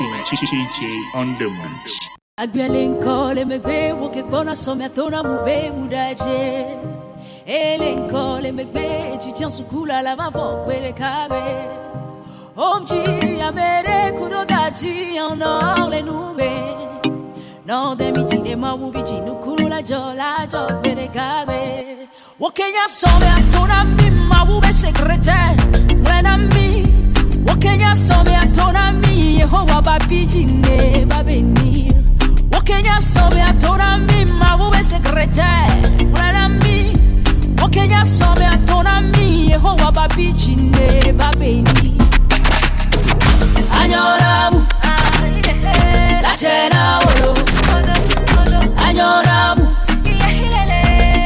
Ranking 0.00 0.38
TJ 0.38 1.14
on 1.14 1.34
the 1.38 1.50
mix. 1.50 1.98
Agbialenkole 2.38 3.44
megbe 3.44 3.98
woke 3.98 4.22
bona 4.30 4.54
some 4.54 4.80
atona 4.80 5.24
mube 5.24 5.72
mudaje. 5.72 6.38
Elenkole 7.46 8.52
megbe 8.52 9.18
tu 9.18 9.32
tiens 9.32 9.50
sous 9.50 9.66
kula 9.66 10.02
la 10.02 10.14
mavo 10.14 10.64
kwele 10.64 10.92
kabe. 10.92 11.42
Omji 12.56 13.40
amere 13.40 14.12
kudogati 14.16 15.16
en 15.16 15.42
or 15.42 15.90
le 15.90 16.02
nume. 16.02 16.52
Non 17.66 17.96
de 17.96 18.12
miti 18.12 18.38
de 18.38 18.54
ma 18.54 18.76
wubiji 18.76 19.20
nukuru 19.26 19.68
la 19.68 19.82
jo 19.82 20.14
la 20.14 20.46
jo 20.46 20.66
bere 20.82 21.08
kabe. 21.08 22.06
Wokenya 22.40 22.88
some 22.88 23.30
atona 23.36 23.84
mi 23.96 24.10
ma 24.28 24.44
wube 24.44 24.72
secretaire. 24.72 25.56
Mwena 26.04 26.38
Wokenya 27.88 27.96
some 27.96 28.26
atona 28.26 28.92
mi 28.92 29.38
Yehowa 29.38 29.82
babiji 29.82 30.44
ne 30.44 31.04
babeni. 31.06 31.90
Wakenya 32.50 33.00
some 33.00 33.40
atona 33.40 33.96
mi 33.98 34.24
mawube 34.30 34.82
secretaire 34.82 36.04
Mwana 36.12 36.48
mi. 36.48 36.92
Wakenya 37.62 38.04
some 38.06 38.44
atona 38.44 39.00
mi 39.00 39.50
Yehowa 39.50 39.90
babichi 39.92 40.56
ne 40.56 41.12
babeni 41.12 41.94
La 46.22 46.36
chena 46.36 46.98
wolo. 46.98 47.34
Anyoramu 48.86 49.76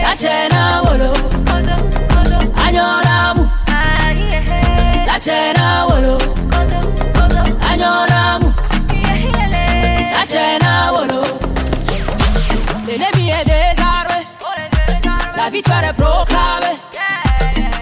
La 0.03 0.17
chena 0.17 0.83
wolo. 0.83 1.13
Anyoramu 2.65 3.42
La 5.25 5.31
chena 5.31 5.87
wolo. 5.87 6.19
Anyoramu. 7.71 8.53
La 10.11 10.27
chena 10.27 10.91
wolo 10.93 11.23
L'ennemi 12.89 13.31
est 13.31 13.45
désarmé 13.45 14.27
La 15.37 15.49
victoire 15.49 15.85
est 15.85 15.93
proclamée. 15.93 16.77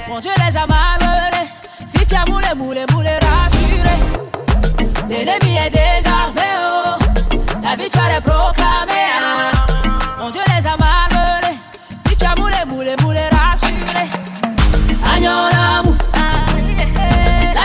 Mon 0.06 0.20
Dieu 0.20 0.33
les 0.36 0.55
a 0.55 0.66
malmenés 0.66 1.48
Fifia 1.96 2.24
moule 2.28 2.42
moule 2.58 2.84
moule 2.92 3.08
rassuré 3.08 3.96
L'ennemi 5.08 5.56
est 5.56 5.70
désarmé 5.70 6.49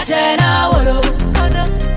Channel, 0.06 0.76
over 0.88 1.95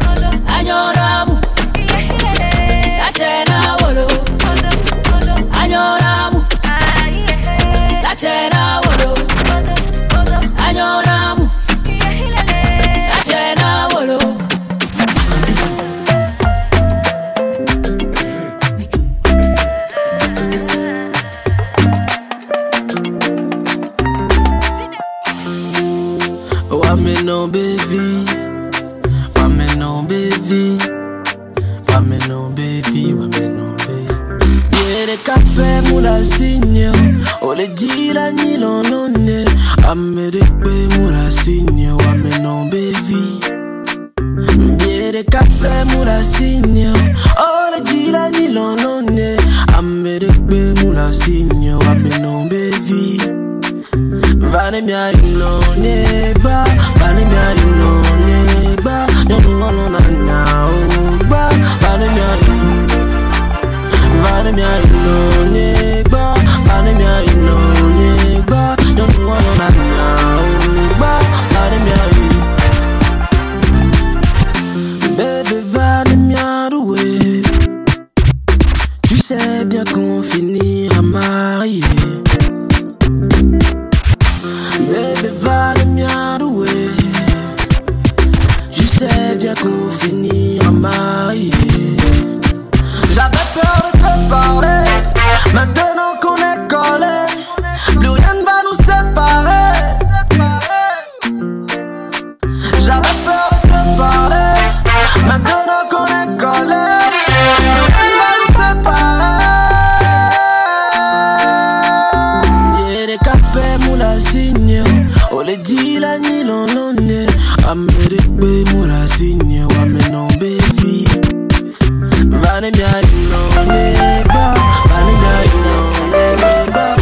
Banemia 122.59 123.03
ino 123.03 123.43
neba 123.73 124.55
Banemia 124.91 125.45
ino 125.45 125.77
neba 126.11 126.97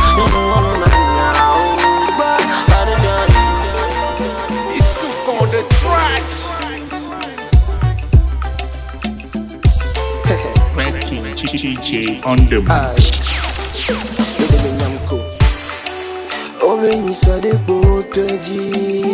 DJ 11.55 12.21
on 12.27 12.37
the 12.51 12.61
Obenyi 16.61 17.15
sadebo 17.15 18.03
teji 18.11 19.05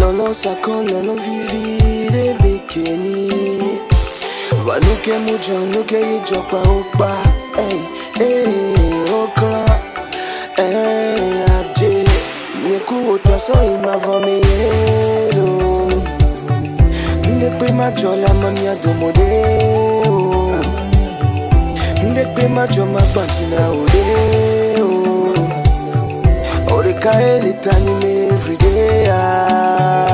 Lolo 0.00 0.32
sakon 0.32 0.88
lolo 0.88 1.14
vivi 1.14 2.10
de 2.10 2.34
bekeni 2.40 3.87
Wanuke 4.68 5.12
mucho, 5.18 5.58
nuke 5.58 5.96
yijopa 6.00 6.56
upa 6.56 7.16
Ey, 7.58 7.78
ey, 8.26 8.74
okla 9.22 9.64
Ey, 10.58 11.42
abje 11.60 12.04
Nyeku 12.70 13.12
otwa 13.12 13.40
so 13.40 13.52
ima 13.64 13.96
vomiyelo 13.96 15.48
Ndekpe 17.36 17.72
majola 17.72 18.28
mami 18.34 18.68
adomodeo 18.68 20.54
Ndekpe 22.10 22.48
majoma 22.48 23.00
bantina 23.14 23.68
odeo 23.68 24.88
Oreka 26.76 27.20
elitani 27.22 27.94
me 28.02 28.26
everyday 28.26 29.10
ah. 29.12 30.07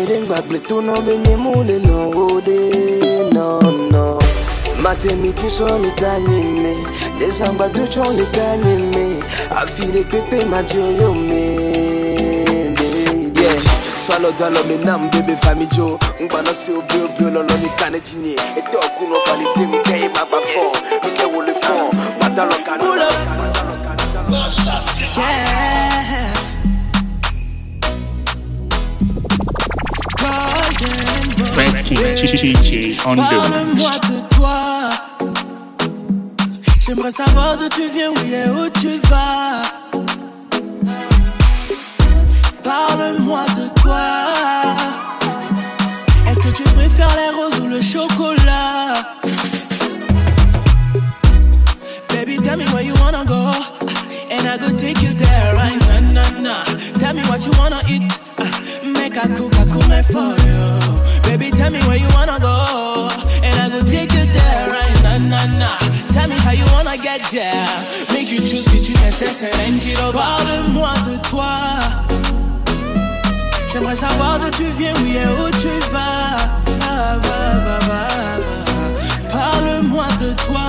Bora 0.00 0.08
miring 0.08 0.26
bagle 0.28 0.58
tu 0.66 0.80
no 0.80 0.94
benye 0.94 1.36
mule 1.36 1.78
no 1.84 2.10
ode 2.26 3.32
no 3.32 3.60
no. 3.90 4.18
Mate 4.80 5.14
miti 5.16 5.48
so 5.48 5.66
ni 5.78 5.90
tanyime 5.92 6.74
Desamba 7.18 7.68
du 7.68 7.86
chon 7.88 8.16
ni 8.16 8.24
tanyime 8.32 9.22
Afire 9.50 10.04
pepe 10.04 10.44
majo 10.46 10.90
yo 10.98 11.14
me 11.14 11.56
Yeah. 13.40 13.56
Swallow 13.98 14.32
dollar 14.38 14.64
me 14.66 14.76
nam 14.84 15.08
bebe 15.10 15.36
family 15.42 15.66
jo. 15.76 15.98
Ngbana 16.20 16.54
se 16.54 16.72
obi 16.72 16.94
obi 17.04 17.24
ololo 17.24 17.54
ni 17.62 17.68
kanetini 17.78 18.32
Ete 18.56 18.76
okuno 18.76 19.16
valide 19.26 19.66
mke 19.66 20.08
ma 20.14 20.24
ba 20.24 20.40
fon 20.40 20.72
Mke 21.04 21.24
wole 21.34 21.54
fon 21.60 21.90
Matalo 22.20 22.54
kanu 22.64 22.84
Pull 22.84 23.02
up. 23.02 23.14
Yeah 25.16 25.89
Parle-moi 33.04 33.98
de 34.08 34.34
toi. 34.34 34.90
J'aimerais 36.78 37.10
savoir 37.10 37.56
d'où 37.58 37.68
tu 37.68 37.82
viens, 37.92 38.10
oui, 38.16 38.32
et 38.32 38.48
où 38.48 38.68
tu 38.80 38.98
vas. 39.08 39.62
Parle-moi 42.64 43.44
de 43.56 43.80
toi. 43.80 44.00
Est-ce 46.28 46.40
que 46.40 46.48
tu 46.48 46.62
préfères 46.62 47.14
les 47.16 47.30
roses 47.36 47.60
ou 47.60 47.66
le 47.68 47.82
chocolat? 47.82 48.94
Baby, 52.08 52.38
tell 52.38 52.56
me 52.56 52.64
where 52.72 52.82
you 52.82 52.94
wanna 53.02 53.24
go. 53.26 53.52
And 54.30 54.46
I 54.48 54.56
go 54.56 54.70
take 54.78 55.02
you 55.02 55.12
there, 55.12 55.54
right? 55.54 55.78
Nah, 55.88 56.00
nah, 56.00 56.30
nah. 56.40 56.64
Tell 56.98 57.14
me 57.14 57.22
what 57.28 57.44
you 57.44 57.52
wanna 57.58 57.80
eat. 57.88 58.29
Make 59.00 59.16
a 59.16 59.26
cook, 59.34 59.54
I 59.56 59.64
cook 59.64 59.88
me 59.88 60.00
for 60.12 60.30
you. 60.44 60.60
Baby, 61.24 61.50
tell 61.56 61.70
me 61.70 61.80
where 61.88 61.96
you 61.96 62.08
wanna 62.12 62.38
go. 62.38 63.08
And 63.42 63.56
I 63.62 63.68
go 63.72 63.80
take 63.88 64.12
you 64.12 64.24
there, 64.26 64.64
right? 64.70 65.02
Nah, 65.02 65.18
nah, 65.32 65.46
nah. 65.58 65.78
Tell 66.12 66.28
me 66.28 66.36
how 66.44 66.52
you 66.52 66.66
wanna 66.74 66.96
get 66.98 67.22
there. 67.32 67.66
Make 68.12 68.30
you 68.30 68.40
choose 68.40 68.66
between 68.66 69.00
SS 69.18 69.42
and 69.48 69.56
Angelo. 69.66 70.12
Parle-moi 70.12 70.92
de 71.08 71.16
toi. 71.28 71.56
J'aimerais 73.72 73.96
savoir 73.96 74.38
d'où 74.38 74.50
tu 74.50 74.64
viens, 74.78 74.92
oui, 75.02 75.16
et 75.16 75.26
où 75.26 75.48
tu 75.62 75.72
vas. 75.92 76.36
Bah, 76.80 77.20
bah, 77.22 77.52
bah, 77.64 77.78
bah. 77.88 79.30
Parle-moi 79.32 80.08
de 80.20 80.32
toi. 80.44 80.59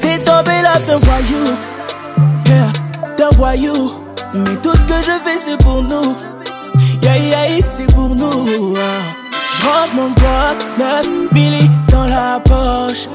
T'es 0.00 0.18
tombé 0.18 0.60
là 0.62 0.74
d'un 0.86 0.98
voyou, 1.06 1.44
yeah, 2.48 2.72
d'un 3.16 3.30
voyou. 3.36 3.92
Mais 4.34 4.56
tout 4.56 4.72
ce 4.72 4.80
que 4.80 4.98
je 5.02 5.12
fais 5.24 5.38
c'est 5.44 5.58
pour 5.58 5.82
nous, 5.82 6.16
yeah, 7.02 7.18
yeah, 7.18 7.64
c'est 7.70 7.92
pour 7.94 8.08
nous. 8.14 8.74
Je 8.76 9.66
range 9.66 9.92
mon 9.94 10.10
bloc, 10.10 10.56
9 10.78 11.06
milli 11.32 11.70
dans 11.88 12.04
la 12.06 12.40
poche. 12.40 13.08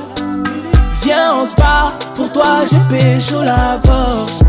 Viens, 1.04 1.34
on 1.42 1.46
se 1.46 1.56
bat, 1.56 1.92
pour 2.16 2.32
toi 2.32 2.66
j'ai 2.70 2.80
pécho 2.90 3.42
la 3.42 3.80
Porsche. 3.84 4.40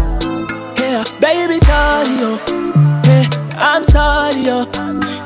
Yeah, 0.79 1.03
baby, 1.21 1.59
sorry, 1.65 2.17
oh. 2.23 2.39
Yeah, 3.05 3.25
I'm 3.59 3.85
sorry, 3.85 4.49
oh. 4.51 4.67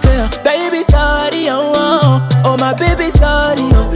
Yeah, 0.04 0.28
baby, 0.44 0.82
sorry, 0.90 1.48
oh. 1.50 1.91
Oh, 2.44 2.52
oh 2.52 2.56
my 2.58 2.74
baby, 2.74 3.08
sorry, 3.10 3.62
oh. 3.74 3.92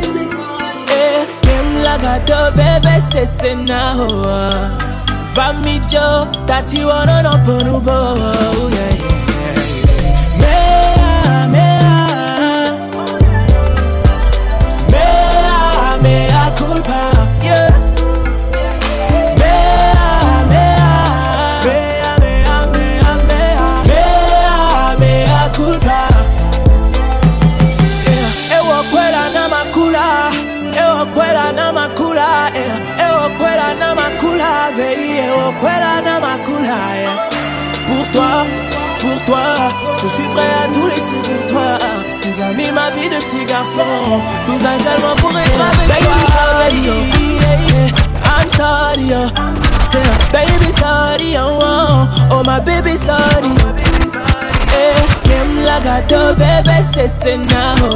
Yeah, 0.88 1.26
game 1.43 1.82
la 1.82 1.98
gato, 1.98 2.52
bébé, 2.56 3.00
c'est 3.10 3.26
cena, 3.26 3.94
oh. 3.98 4.22
oh. 4.25 4.82
Vami 5.34 5.81
Joe, 5.88 6.26
tati 6.46 6.84
wana 6.84 7.22
no 7.22 7.31
ponubo, 7.44 7.90
oh, 7.93 8.70
yeah, 8.72 8.95
garçon, 43.56 44.20
tout 44.47 44.53
un 44.53 44.79
seulement 44.85 45.17
pour 45.17 45.31
être 45.38 45.61
avec 45.61 45.99
toi. 46.05 46.17
Yeah, 46.73 47.88
I'm 48.23 48.49
sorry, 48.50 49.06
oh. 49.12 49.31
Yeah, 49.94 50.13
baby, 50.31 50.70
sorry, 50.79 51.36
oh, 51.39 51.58
oh, 51.63 52.29
oh, 52.32 52.43
my 52.44 52.60
baby, 52.60 52.96
sorry. 52.98 53.55
Eh, 54.77 55.01
Kem 55.27 55.65
la 55.65 55.81
gato 55.81 56.34
bebe 56.34 56.82
se 56.93 57.08
sena 57.08 57.75
ho 57.81 57.91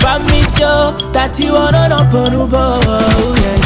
Fami 0.00 0.40
jo 0.58 0.94
tati 1.12 1.50
wono 1.50 1.86
no 1.88 1.98
ponu 2.10 2.46
bo 2.46 2.64
yeah, 2.80 3.44
yeah. 3.44 3.59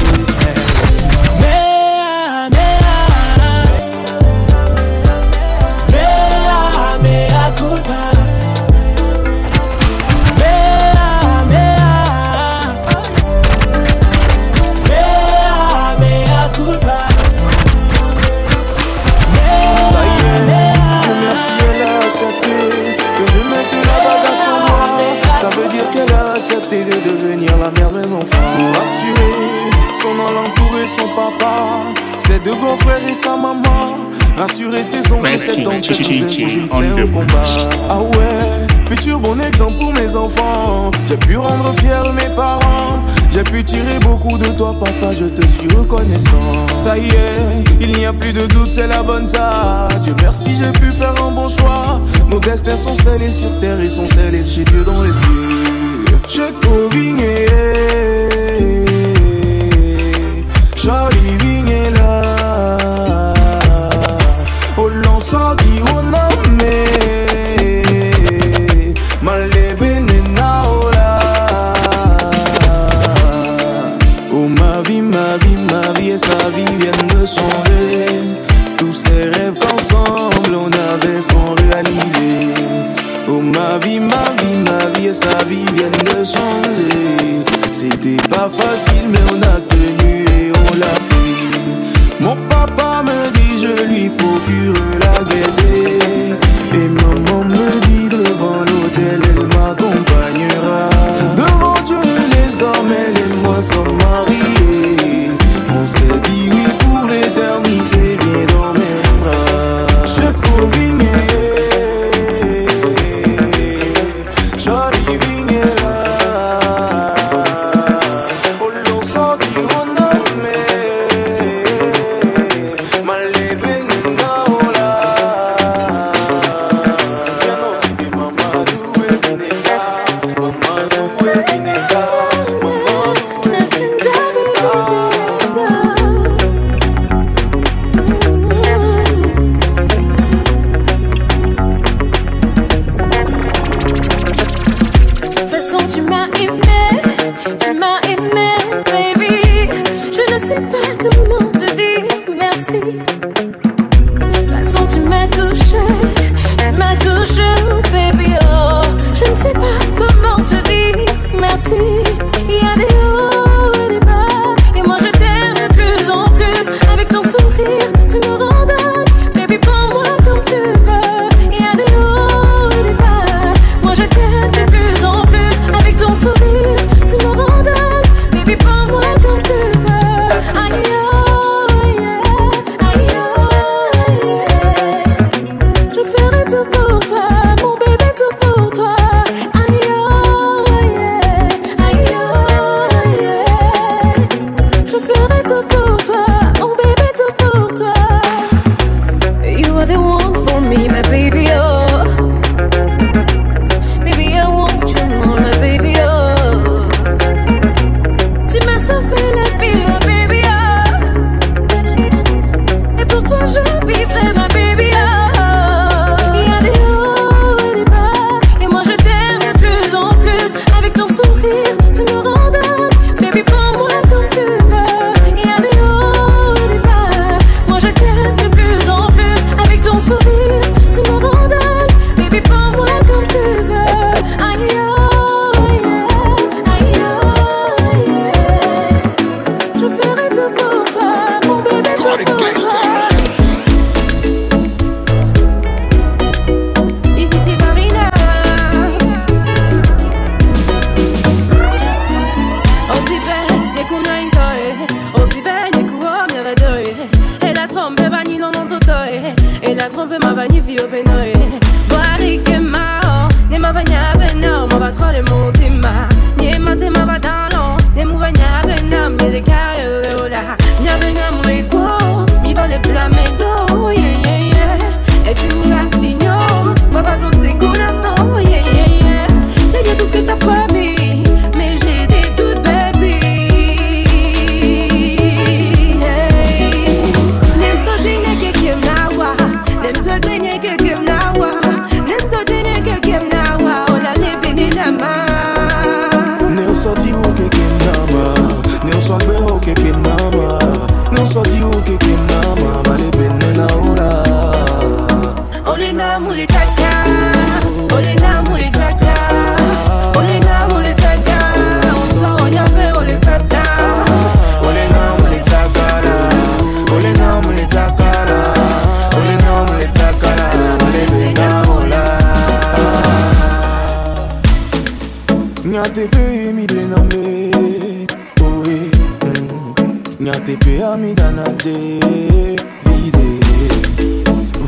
C'est 35.93 37.03
un 37.03 37.07
combat 37.07 37.69
Ah 37.91 38.01
ouais, 38.01 38.67
futur 38.89 39.19
bon 39.21 39.39
exemple 39.41 39.75
pour 39.79 39.93
mes 39.93 40.15
enfants 40.17 40.91
J'ai 41.09 41.17
pu 41.17 41.37
rendre 41.37 41.75
fier 41.81 42.13
mes 42.13 42.35
parents 42.35 43.03
j'ai 43.35 43.43
pu 43.43 43.65
tirer 43.65 43.99
beaucoup 43.99 44.39
de 44.39 44.47
toi, 44.53 44.77
papa, 44.79 45.13
je 45.13 45.25
te 45.25 45.45
suis 45.45 45.67
reconnaissant. 45.77 46.69
Ça 46.85 46.97
y 46.97 47.09
est, 47.09 47.65
il 47.81 47.97
n'y 47.97 48.07
a 48.07 48.13
plus 48.13 48.33
de 48.33 48.47
doute, 48.47 48.73
c'est 48.73 48.87
la 48.87 49.03
bonne 49.03 49.27
taille. 49.27 49.89
Dieu 50.05 50.15
merci, 50.23 50.51
j'ai 50.57 50.71
pu 50.71 50.93
faire 50.93 51.21
un 51.21 51.33
bon 51.33 51.49
choix. 51.49 52.01
Nos 52.31 52.39
destins 52.39 52.77
sont 52.77 52.97
scellés 52.99 53.33
sur 53.33 53.51
terre 53.59 53.81
et 53.81 53.91
sont 53.91 54.07
scellés 54.07 54.45
chez 54.45 54.63
Dieu 54.63 54.85
dans 54.85 55.03
les 55.03 55.11
cieux. 55.11 56.05
J'ai 56.29 56.53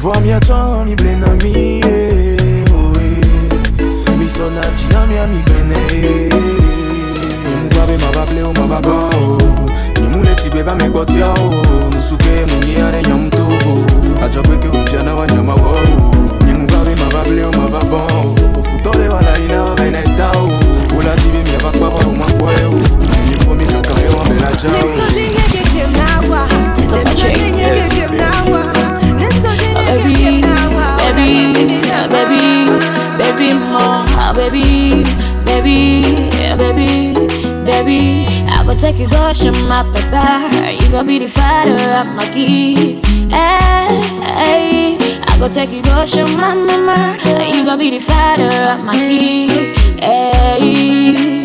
Włamiaczami 0.06 0.96
blenami 0.96 1.82
Mi 4.18 4.28
sona 4.36 4.60
dżinami 4.76 5.18
ami 5.18 5.42
bene 5.42 5.80
Nye 7.48 7.56
mou 7.56 7.68
gwabe 7.74 7.96
mabable 7.98 8.42
ou 8.44 8.52
mabago 8.52 9.10
Nye 10.00 10.08
mou 10.08 10.22
lesi 10.22 10.50
beba 10.50 10.74
me 10.74 10.88
botya 10.90 11.26
ou 11.42 11.90
Nusuke 11.90 12.46
mwenye 12.48 12.82
ane 12.82 13.02
nyam 13.02 13.30
tovo 13.30 13.84
Ajabweke 14.24 14.68
umjana 14.68 15.14
wa 15.14 15.26
nyama 15.26 15.54
wo 15.54 15.74
Nye 16.46 16.52
mou 16.54 16.66
gwabe 16.66 16.94
mabable 16.96 17.44
ou 17.44 17.52
mabago 17.56 18.06
Ofutole 18.60 19.08
wala 19.08 19.38
ina 19.38 19.62
wa 19.62 19.74
veneta 19.74 20.30
ou 20.38 20.50
Ola 20.98 21.16
tibi 21.16 21.38
mi 21.38 21.56
avakwa 21.56 21.88
wa 21.88 22.00
umakwe 22.06 22.64
ou 22.66 22.78
Nye 23.30 23.44
komi 23.44 23.66
kakare 23.66 24.08
wa 24.08 24.24
bela 24.24 24.56
chao 24.56 24.70
Nye 24.72 25.00
komi 25.02 25.28
kakare 25.34 25.68
wa 26.30 26.46
bela 26.94 27.14
chao 27.14 28.75
baby, 29.96 30.42
baby, 30.98 31.80
baby, 32.12 32.68
baby, 33.18 33.48
more, 33.54 34.04
baby, 34.34 35.04
baby, 35.44 36.02
yeah, 36.36 36.56
baby, 36.56 37.14
baby. 37.64 38.26
I 38.48 38.62
go 38.64 38.74
take 38.74 38.98
you 38.98 39.08
go 39.08 39.32
show 39.32 39.52
my 39.68 39.82
papa. 39.82 40.50
You 40.72 40.90
gon' 40.90 41.06
be 41.06 41.18
the 41.18 41.28
father 41.28 41.74
of 41.74 42.06
my 42.14 42.24
kid. 42.32 43.04
Hey, 43.30 44.98
I 45.26 45.36
go 45.38 45.48
take 45.48 45.70
you 45.70 45.82
go 45.82 46.04
show 46.04 46.26
my 46.36 46.54
mama. 46.54 47.16
You 47.52 47.64
gon' 47.64 47.78
be 47.78 47.90
the 47.90 48.00
father 48.00 48.50
of 48.72 48.84
my 48.84 48.94
kid. 48.94 49.76
Hey. 50.00 51.35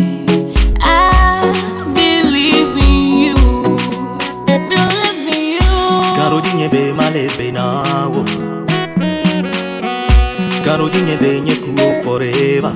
nye 6.62 6.70
be 6.70 6.94
male 6.94 7.28
be 7.38 7.52
nawo. 7.52 8.24
Karo 10.66 10.90
jinye 10.90 11.18
be 11.18 11.42
nye 11.42 11.56
kuo 11.56 12.04
forever. 12.04 12.74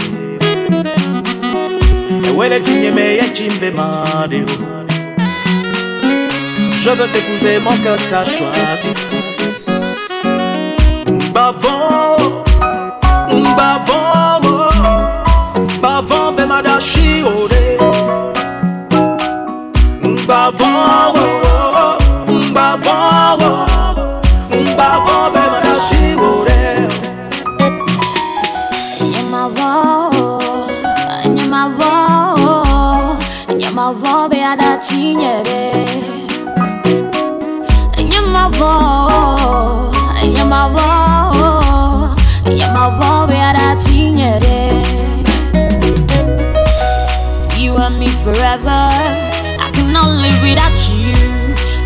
Ewele 2.28 2.60
jinye 2.60 2.92
me 2.92 3.16
ye 3.18 3.30
chimbe 3.34 3.70
madeo 3.72 4.46
Je 6.84 6.90
veux 6.90 7.08
t'épouser, 7.14 7.60
mon 7.60 7.78
cœur 7.84 7.98
t'a 8.10 8.24
choisi 8.26 9.35
nyamavo 42.76 43.28
be 43.28 43.36
ada 43.36 43.76
chinyere. 43.80 44.84
You 47.58 47.78
and 47.78 47.98
me 47.98 48.08
forever. 48.08 48.90
I 49.60 49.72
cannot 49.74 50.10
live 50.20 50.42
without 50.44 50.76
you. 50.92 51.16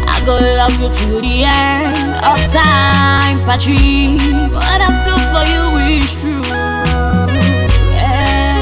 I 0.07 0.21
gonna 0.25 0.57
love 0.57 0.73
you 0.81 0.89
to 0.89 1.21
the 1.21 1.43
end 1.45 2.15
of 2.25 2.39
time, 2.51 3.39
Patrick. 3.45 4.19
What 4.51 4.81
I 4.81 4.89
feel 5.05 5.19
for 5.31 5.45
you 5.53 5.63
is 5.93 6.21
true. 6.21 6.41
Yeah, 7.93 8.57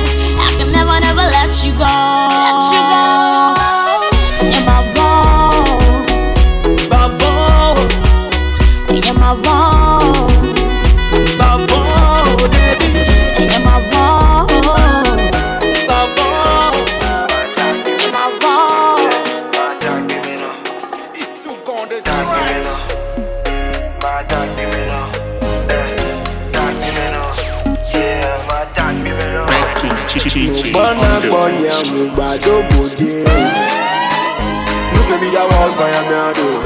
I 0.46 0.50
can 0.58 0.72
never, 0.72 1.00
never 1.00 1.26
let 1.32 1.52
you 1.64 1.72
go. 1.80 1.96
Let 2.44 2.60
you 2.74 2.82
go. 3.62 3.67
Bọ́nà 31.48 31.56
on 31.56 31.56
the 31.58 31.68
gbọ́nyà 31.68 31.78
mo 31.92 32.02
gbàdógbòde 32.16 33.12
o. 33.24 33.40
Look 34.94 35.10
at 35.14 35.20
me, 35.22 35.30
that 35.36 35.48
was 35.52 35.80
I 35.80 35.90
am 36.00 36.06
now, 36.12 36.30
though. 36.38 36.60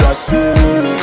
That's 0.00 0.32
it. 0.32 0.98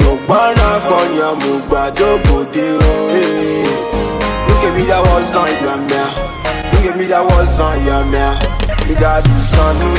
No 0.00 0.10
gbọ́nà 0.26 0.68
gbọ́nyà 0.86 1.28
mo 1.40 1.52
gbàdógbòde 1.68 2.66
o. 2.76 2.94
eh. 3.16 3.66
Look 4.48 4.64
at 4.66 4.72
me, 4.76 4.82
that 4.90 5.02
was 5.08 5.34
I 5.34 5.50
am 5.72 5.82
now. 5.92 6.10
Look 6.72 6.86
at 6.90 6.96
me, 6.98 7.04
that 7.06 7.24
was 7.24 7.58
I 7.60 7.62
am 7.96 8.06
now. 8.12 8.34
You 8.88 8.94
got 9.00 9.24
do 9.24 9.34
sanu, 9.52 9.90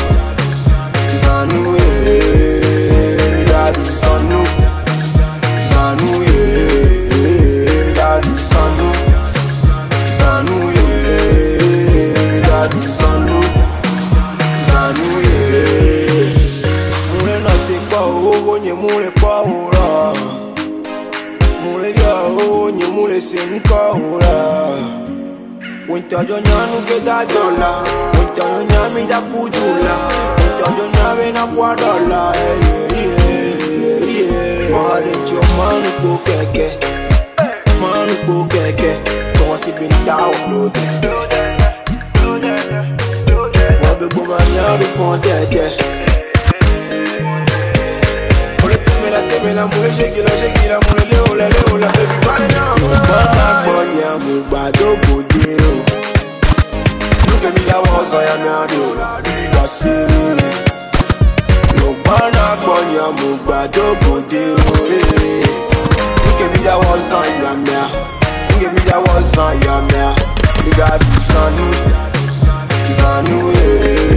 sanu, 1.22 1.64
eh. 1.78 3.40
You 3.40 3.46
got 3.52 3.74
nye 23.36 23.42
mure 23.46 23.60
se 23.60 23.60
nka 23.60 23.92
ora. 24.14 24.36
Winta 25.90 26.18
yo 26.30 26.40
nyanu 26.40 26.78
ke 26.88 27.00
da 27.06 27.26
dola, 27.26 27.84
winta 28.18 28.44
yo 28.44 28.64
nyami 28.64 29.08
da 29.08 29.20
kujula, 29.22 29.96
winta 30.38 30.68
yo 30.78 30.86
nyame 30.96 31.32
na 31.32 31.48
kwa 31.48 31.76
dola. 31.76 32.34
Yeah, 32.36 32.62
yeah, 33.72 34.04
yeah. 34.18 34.72
Mare 34.72 35.14
cho 35.28 35.40
manu 35.58 35.92
ko 36.02 36.12
keke 36.26 36.68
manu 37.82 38.14
kpo 38.24 38.36
kẹ̀kẹ́ 38.54 38.94
kọ́wọ́n 39.38 39.58
sì 39.64 39.72
bí 39.78 39.88
download. 40.08 40.74
wọ́n 43.82 43.96
bí 44.00 44.06
gbọ́n 44.14 44.28
máa 44.30 44.44
ní 44.80 44.86
àrùn 49.16 49.30
fún 49.30 49.48
ọ 49.48 49.56
kẹ̀kẹ́. 49.56 49.56
múlẹ̀ 49.56 49.62
tẹ̀mẹ́lá 49.62 49.64
tẹ̀mẹ́lá 49.64 49.64
múlẹ̀ 49.72 49.92
ṣékìlá 49.98 50.32
ṣékìlá 50.42 50.78
múlẹ̀ 50.88 51.06
léwòlá 51.12 51.46
léwòlá 51.56 51.90
bẹ́bí 51.98 52.16
fáyé 52.26 52.48
náà. 52.56 52.72
bọ́lá 52.82 53.48
gbọ́ 53.64 53.80
ni 53.90 54.00
àmùgbà 54.14 54.62
tó 54.80 54.88
gbòde 55.02 55.48
o. 55.70 55.74
lókè 57.28 57.50
mi 57.56 57.62
yà 57.70 57.78
wọ́n 57.86 58.04
sọ 58.12 58.20
ya 58.28 58.36
mi 58.42 58.50
àdó 58.62 58.82
ìgbà 59.44 59.64
sí 59.78 59.94
i. 60.18 60.50
Lùgbọ́nà 61.80 62.46
gbọ́ 62.62 62.78
ni 62.88 62.96
àmùgbà 63.08 63.58
tó 63.76 63.86
gbòde 64.02 64.44
o. 64.54 64.76
eh. 64.96 65.04
Give 66.38 66.52
me 66.52 66.60
that 66.66 66.78
was 66.84 67.12
on 67.18 67.28
your 67.42 67.56
man. 67.66 67.88
Give 68.60 68.74
me 68.76 68.82
that 68.90 69.00
was 69.08 69.38
on 69.38 69.54
your 69.66 69.82
man. 69.92 70.14
You 70.66 70.72
got 70.80 71.00
to 71.00 71.20
sanu, 71.30 71.68
sanu 72.98 73.40
yeah. 73.54 74.16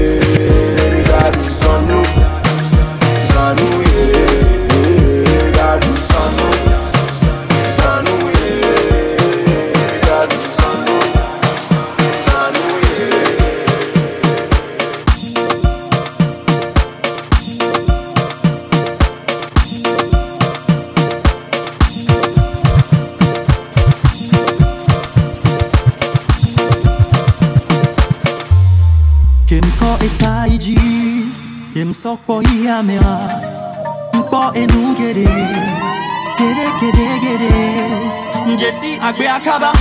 Jesse 38.59 38.99
agbe 39.01 39.27
akaba. 39.27 39.73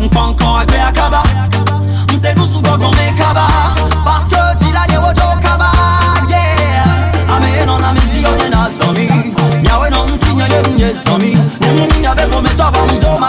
M'pa 0.00 0.20
encore 0.20 0.58
agbe 0.60 0.74
akaba. 0.88 1.22
M'se 2.12 2.34
nous 2.36 2.46
sous 2.46 2.62
gog 2.62 2.80
on 2.80 2.90
est 2.92 3.14
kaba 3.18 3.46
Parce 4.04 4.24
que 4.28 4.58
Tila 4.58 4.86
nye 4.88 4.98
wojo 4.98 5.40
kaba 5.42 5.70
Yeah. 6.28 7.34
Ame 7.34 7.66
non 7.66 7.82
ame 7.82 8.00
ti 8.10 8.22
yo 8.22 8.30
nye 8.36 8.48
na 8.48 8.70
somi 8.80 9.08
Nyawe 9.62 9.90
non 9.90 10.06
ti 10.18 10.34
nye 10.34 10.44
nye 10.48 10.76
nye 10.76 10.94
somi 11.06 11.30
Nye 11.34 11.68
mou 11.76 11.86
mi 11.92 12.00
nyabe 12.00 12.26
pou 12.30 12.40
me 12.40 12.48
to 12.50 12.56
pa 12.56 12.80
mi 12.92 12.98
do 13.00 13.18
ma 13.18 13.28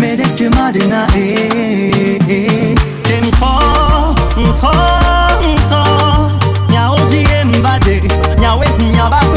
medeke 0.00 0.50
madena 0.50 1.06
eh 1.14 2.18
eh 2.28 2.74
Temko, 3.02 3.46
mko, 4.36 4.72
mko 5.42 5.82
Nyaoji 6.70 7.26
embade 7.40 8.02
Nyawe 8.40 8.66
nyabako 8.92 9.26
bako 9.26 9.35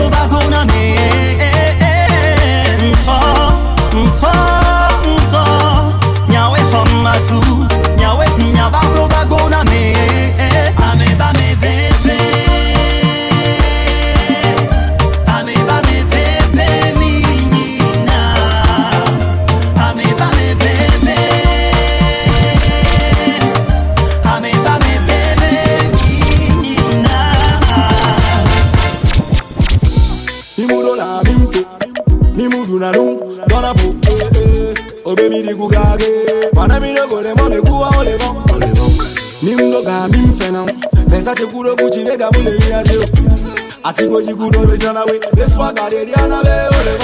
Ati 44.00 44.08
goji 44.08 44.34
kuro 44.34 44.66
be 44.66 44.78
jana 44.78 45.04
we. 45.08 45.20
Beswa 45.36 45.74
gade 45.74 46.06
di 46.06 46.14
ana 46.14 46.42
be 46.42 46.56
ole 46.78 46.99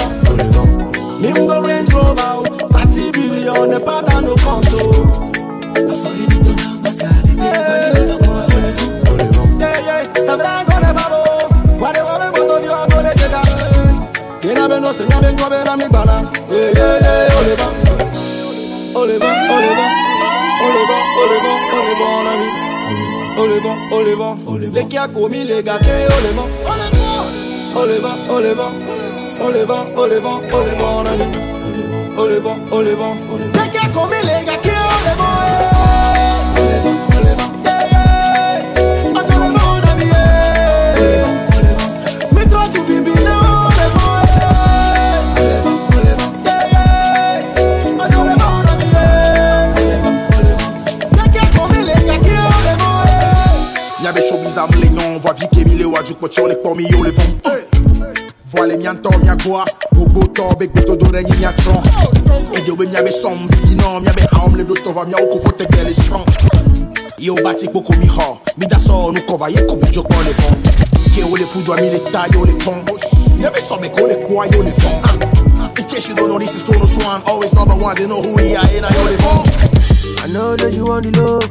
vent, 23.66 23.76
on 23.90 24.00
les 24.00 24.14
vent. 24.14 24.36
Les 24.74 24.86
qui 24.86 24.96
a 24.96 25.08
commis 25.08 25.44
les 25.44 25.62
gars, 25.62 25.78
on 25.80 26.20
les 26.26 26.34
vend. 26.34 26.48
On 27.78 27.84
les 27.84 27.98
vend, 27.98 28.16
on 28.30 28.38
les 28.38 28.54
vend. 28.54 28.72
On 29.40 29.48
les 29.48 29.64
vend, 29.64 29.86
on 29.96 30.06
les 30.06 30.20
vend, 30.20 30.40
on 30.52 30.60
les 30.64 30.74
vend. 30.76 31.02
On 32.18 32.24
les 32.24 32.38
vend, 32.40 32.56
on 32.72 32.80
les 32.80 32.94
vend, 32.94 33.16
on 33.30 33.36
les 33.36 33.44
vend. 33.44 33.64
Les 33.64 33.70
qui 33.70 33.78
a 33.78 33.88
commis 33.90 34.22
les 34.22 34.44
gars, 34.46 34.60
on 34.64 35.08
les 35.08 35.16
vend. 35.16 35.72
Eh. 35.72 35.75
Yo 56.26 56.32
to 60.34 60.56
beto 60.56 60.96
do 60.96 61.06
E 61.16 63.10
som 63.12 63.48
le 64.56 64.64
do 64.64 64.74
Yo 67.18 67.34
mi 67.34 68.08
Mi 68.56 68.66
da 68.66 68.78
so 68.78 69.12
kova 69.26 69.48
ye 69.48 69.66
komi 69.66 69.90
Ke 71.12 71.22
le 71.22 71.46
mi 71.80 71.90
le 71.90 71.98
ta 72.10 72.26
yo 72.32 72.44
le 72.44 72.54
pon 72.54 72.84
Mia 73.38 73.50
be 73.50 73.60
so 73.60 73.78
me 73.78 73.88
ko 73.88 74.06
le 74.06 74.16
kwa 74.26 74.46
yo 74.46 74.62
In 74.62 75.84
case 75.86 76.08
you 76.08 76.14
don't 76.14 76.28
know 76.28 76.38
this 76.38 76.54
is 76.56 76.62
Kronos 76.62 76.96
One 77.04 77.22
Always 77.26 77.52
number 77.52 77.76
one 77.76 77.96
They 77.96 78.06
know 78.06 78.22
who 78.22 78.34
we 78.34 78.56
are 78.56 78.64
and 78.66 78.86
I 78.86 78.90
yo 78.94 79.66
I 80.24 80.28
know 80.28 80.56
that 80.56 80.74
you 80.74 80.86
want 80.86 81.04
the 81.04 81.12
love. 81.20 81.44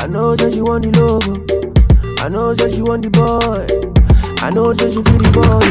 I 0.00 0.08
know 0.08 0.34
that 0.34 0.52
you 0.56 0.64
want 0.64 0.82
the 0.82 0.90
love. 1.00 1.55
I 2.26 2.28
know 2.28 2.54
that 2.58 2.74
you 2.74 2.84
want 2.84 3.06
the 3.06 3.10
boy. 3.14 3.62
I 4.42 4.50
know 4.50 4.74
that 4.74 4.90
you 4.90 5.02
feel 5.06 5.22
the 5.22 5.30
boy. 5.30 5.62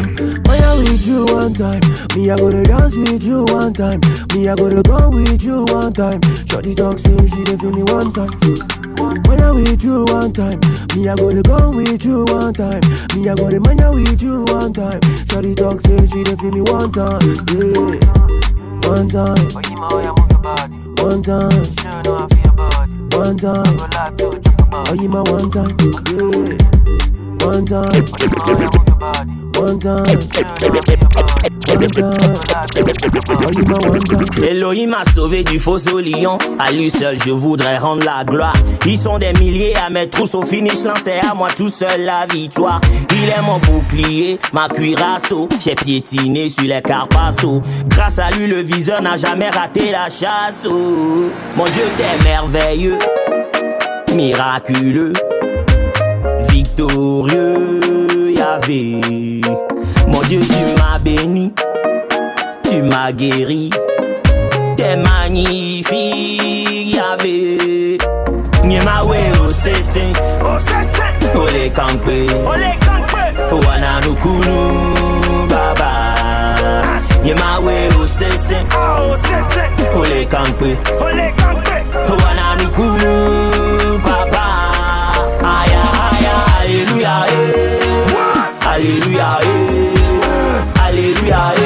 When 0.48 0.60
I 0.64 0.72
with 0.80 1.04
you 1.04 1.28
one 1.36 1.52
time, 1.52 1.84
me 2.16 2.32
I 2.32 2.38
go 2.40 2.48
to 2.48 2.64
dance 2.64 2.96
with 2.96 3.24
you 3.28 3.44
one 3.52 3.74
time. 3.76 4.00
Me 4.32 4.48
I 4.48 4.56
go 4.56 4.72
to 4.72 4.80
go 4.80 5.12
with 5.12 5.44
you 5.44 5.68
one 5.76 5.92
time. 5.92 6.24
Shorty 6.48 6.72
talk 6.72 6.96
say 7.00 7.12
she 7.28 7.44
dey 7.44 7.60
feel 7.60 7.76
me 7.76 7.84
one 7.92 8.08
time. 8.08 8.32
When 9.28 9.40
I 9.44 9.52
with 9.52 9.84
you 9.84 10.08
one 10.08 10.32
time, 10.32 10.64
me 10.96 11.12
I 11.12 11.16
go 11.20 11.36
to 11.36 11.44
go 11.44 11.76
with 11.76 12.06
you 12.08 12.24
one 12.32 12.54
time. 12.56 12.80
Me 13.20 13.28
I 13.28 13.36
go 13.36 13.52
to 13.52 13.60
mania 13.60 13.92
with 13.92 14.24
you 14.24 14.48
one 14.48 14.72
time. 14.72 15.04
Shorty 15.28 15.56
talk 15.60 15.84
say 15.84 16.08
she 16.08 16.24
dey 16.24 16.40
feel 16.40 16.56
me 16.56 16.64
one 16.72 16.88
time. 16.96 17.20
Yeah, 17.52 18.00
one 18.88 19.12
time. 19.12 19.44
One 21.04 21.20
time, 21.20 21.68
one 21.68 21.76
time. 21.76 22.75
Oh, 23.18 24.94
you 25.00 25.08
my 25.08 25.22
one 25.22 25.50
time, 25.50 25.78
yeah. 26.12 27.15
One. 27.46 27.68
Oh. 29.58 29.76
Elohim 34.44 34.90
m'a 34.90 35.04
sauvé 35.04 35.44
du 35.44 35.60
faux 35.60 35.78
au 35.94 36.00
lion. 36.00 36.38
À 36.60 36.72
lui 36.72 36.90
seul, 36.90 37.18
je 37.24 37.30
voudrais 37.30 37.78
rendre 37.78 38.04
la 38.04 38.24
gloire. 38.24 38.54
Ils 38.88 38.98
sont 38.98 39.20
des 39.20 39.32
milliers 39.34 39.74
à 39.78 39.92
mettre 39.92 40.18
tous 40.18 40.34
au 40.34 40.44
finish. 40.44 40.80
C'est 41.04 41.20
à 41.20 41.36
moi 41.36 41.48
tout 41.56 41.68
seul 41.68 42.02
la 42.04 42.26
victoire. 42.26 42.82
Il 43.12 43.30
est 43.30 43.42
mon 43.44 43.60
bouclier, 43.60 44.40
ma 44.52 44.68
cuirasse. 44.68 45.32
J'ai 45.64 45.76
piétiné 45.76 46.50
sur 46.50 46.66
les 46.66 46.82
carpassos. 46.82 47.62
Grâce 47.88 48.18
à 48.18 48.32
lui, 48.32 48.48
le 48.48 48.62
viseur 48.62 49.02
n'a 49.04 49.18
jamais 49.18 49.50
raté 49.50 49.92
la 49.92 50.10
chasse. 50.10 50.66
oh. 50.68 51.30
Mon 51.58 51.64
Dieu, 51.66 51.84
t'es 51.96 52.24
merveilleux, 52.24 52.98
miraculeux, 54.14 55.14
victorieux. 56.56 57.80
Yahvé. 58.38 59.02
Mon 60.08 60.22
Dieu, 60.22 60.40
tu 60.42 60.62
m'as 60.80 60.98
béni, 61.00 61.54
tu 62.64 62.82
m'as 62.82 63.12
guéri. 63.12 63.70
T'es 64.78 64.96
magnifique, 64.96 66.96
Yahvé. 66.96 67.98
Nyemawe 68.64 69.18
osese, 69.48 70.06
ole 71.36 71.70
kankpe, 71.78 72.18
wana 73.68 74.00
nukunu 74.06 74.58
baba. 75.50 75.92
Nyemawe 77.24 77.76
osese, 78.02 78.58
ole 80.00 80.26
kankpe, 80.26 80.78
wana 82.24 82.56
nukunu 82.64 83.12
alléluia, 88.76 89.40
eh. 89.42 90.82
alléluia, 90.84 91.54
eh. 91.56 91.65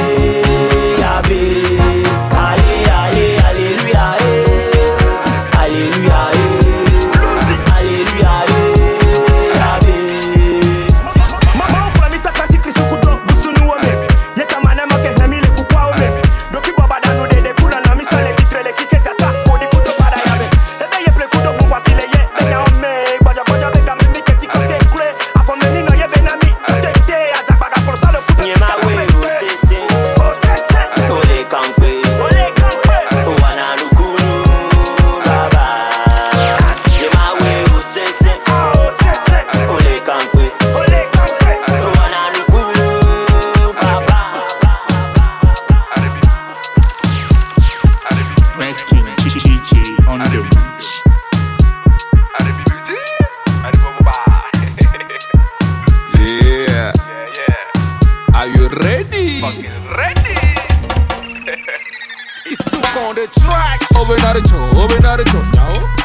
over나를 64.00 64.44
쳐 64.44 64.56
over나를 64.76 65.26
쳐 65.26 65.42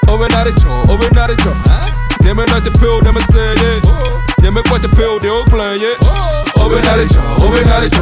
over나를 0.08 0.54
쳐 0.56 0.82
over나를 0.88 1.36
쳐 1.36 1.54
내면 2.20 2.48
할 2.50 2.62
때 2.62 2.70
feel 2.78 3.00
내면 3.02 3.22
say 3.30 3.52
it. 3.52 3.82
Quite 4.68 4.82
the 4.82 4.88
feel 4.96 5.18
they'll 5.20 5.44
play 5.44 5.76
it. 5.76 5.98
Over나를 6.58 7.06
쳐 7.08 7.20
over나를 7.38 7.90
쳐 7.90 8.00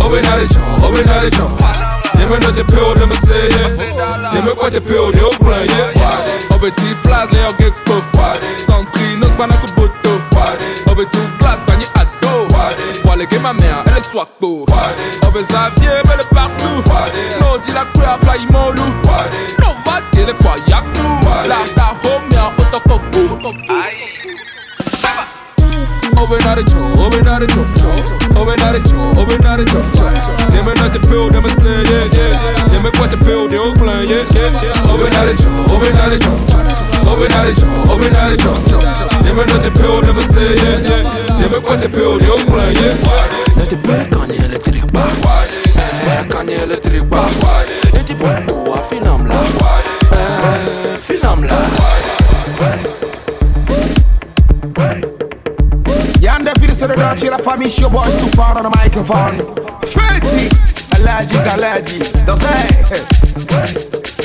over나를 0.00 0.48
쳐 0.48 0.60
over나를 0.82 1.30
쳐 1.30 1.48
내면 2.16 2.42
할때 2.42 2.62
feel 2.68 2.94
내면 2.98 3.12
say 3.24 3.46
it. 3.46 3.76
Quite 4.58 4.72
the 4.72 4.80
feel 4.84 5.12
they'll 5.12 5.30
play 5.38 5.64
it. 5.64 5.96
Over 6.52 6.70
tea 6.74 6.94
flies 7.02 7.30
내가 7.32 7.56
get 7.56 7.74
booked 7.84 8.64
선크림 8.66 9.20
너 9.20 9.28
스파나고 9.28 9.66
붙어 9.74 10.10
over 10.90 11.04
two 11.10 11.22
glass 11.38 11.64
parler 13.16 13.26
que 13.26 13.38
ma 13.38 13.52
mère, 13.54 13.82
elle 13.86 13.96
est 13.96 14.00
soit 14.00 14.28
beau. 14.40 14.66
Always 15.22 15.46
have 15.54 15.74
belle 15.74 16.26
partout. 16.30 16.82
Maudit 17.40 17.72
la 17.72 17.84
couleur, 17.92 18.18
play 18.18 18.38
mon 18.50 18.70
loup. 18.72 18.94
No 19.60 19.68
va 19.84 20.00
dire 20.12 20.36
quoi, 20.38 20.56
y'a 20.68 20.82
tout. 20.92 21.02
La 21.48 21.64
la 21.76 21.94
homia, 22.04 22.52
autant 22.58 22.82
coco. 22.86 23.48
Open 26.18 26.46
out 26.46 26.58
a 26.58 26.62
joe, 26.62 26.92
open 27.06 27.28
out 27.28 27.42
a 27.42 27.46
joe, 27.46 27.64
open 28.36 28.60
a 28.60 28.80
joe, 28.80 29.12
open 29.16 29.46
out 29.46 29.60
a. 29.60 29.64
They 30.50 30.62
may 30.62 30.74
not 30.74 30.92
the 30.92 30.98
pill, 31.08 31.28
they 31.30 31.40
may 31.40 31.48
say, 31.48 31.84
yeah, 31.84 32.06
yeah. 32.12 32.68
They 32.68 32.80
may 32.82 32.90
quite 32.90 33.10
the 33.10 33.18
pill, 33.18 33.48
they 33.48 33.58
all 33.58 33.74
playing, 33.74 34.08
yeah, 34.08 34.24
yeah. 34.32 34.92
Open 34.92 35.14
out 35.14 35.28
a 35.28 35.34
joe, 35.36 35.74
open 35.74 35.96
out 35.96 36.12
a 36.12 36.18
joe, 36.18 37.12
open. 37.12 37.26
Never 39.26 39.44
not 39.46 39.62
the 39.62 39.70
pill, 39.74 40.00
never 40.02 40.22
say 40.22 40.54
yeah, 40.54 40.78
yeah. 40.86 41.38
Never 41.40 41.60
quite 41.60 41.80
the 41.82 41.88
pill, 41.88 42.18
they 42.18 42.26
don't 42.26 42.46
play, 42.46 42.72
yeah. 42.72 42.94
Let 43.58 43.72
it 43.72 43.82
back 43.82 44.16
on 44.16 44.28
the 44.28 44.36
electric 44.44 44.86
bar. 44.92 45.10
Back 45.74 46.34
on 46.36 46.46
the 46.46 46.62
electric 46.62 47.10
bar. 47.10 47.28
Let 47.92 48.08
it 48.08 48.18
back 48.18 48.46
to 48.46 48.54
a 48.54 48.78
film 48.88 49.26
la. 49.26 49.40
Film 50.98 51.42
la. 51.42 51.58
Yanda 56.22 56.52
feel 56.58 56.88
the 56.88 56.94
dark, 56.96 57.18
chill 57.18 57.36
for 57.38 57.56
me, 57.56 57.68
show 57.68 57.90
boys 57.90 58.16
too 58.16 58.30
far 58.36 58.56
on 58.56 58.62
the 58.62 58.70
microphone. 58.78 59.36
Fancy, 59.82 60.48
allergic, 60.96 61.44
allergic, 61.52 62.02
don't 62.24 62.38
say. 62.38 64.15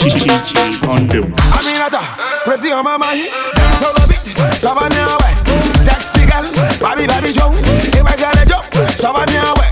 The 0.00 1.20
Aminata, 1.60 2.00
crazy 2.44 2.72
on 2.72 2.84
my 2.84 2.96
mind. 2.96 3.20
Dance 3.52 3.84
all 3.84 3.92
of 4.00 4.08
it, 4.08 4.16
Savannah 4.56 5.12
way. 5.20 5.36
Sexy 5.84 6.24
girl, 6.24 6.48
baby, 6.80 7.04
baby, 7.04 7.36
Joe. 7.36 7.52
If 7.52 8.00
I 8.08 8.16
got 8.16 8.32
a 8.40 8.48
job, 8.48 8.64
Savannah 8.96 9.52
way. 9.60 9.68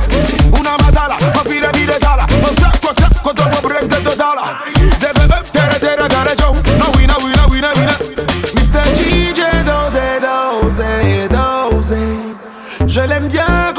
Una 0.53 0.77
matala, 0.85 1.17
ma 1.33 1.43
fide, 1.49 1.73
fide, 1.73 1.99
tala. 1.99 2.27
Ma 2.45 2.49
tracco, 2.61 2.93
tracco, 2.93 3.33
dopo 3.33 3.69
the 3.69 4.15
dollar. 4.19 4.53
Zebe, 5.01 5.33
up, 5.33 5.49
tere, 5.49 5.79
tere, 5.81 6.07
tere, 6.07 6.35
Joe. 6.37 6.53
No 6.77 6.93
winner, 6.93 7.17
winner, 7.25 7.49
winner, 7.49 7.73
winner. 7.81 7.97
Mr. 8.53 8.85
DJ, 9.01 9.65
dose, 9.65 10.21
dose, 10.21 11.29
dose. 11.29 12.37
Je 12.87 13.01
l'aime 13.01 13.29
bien 13.29 13.73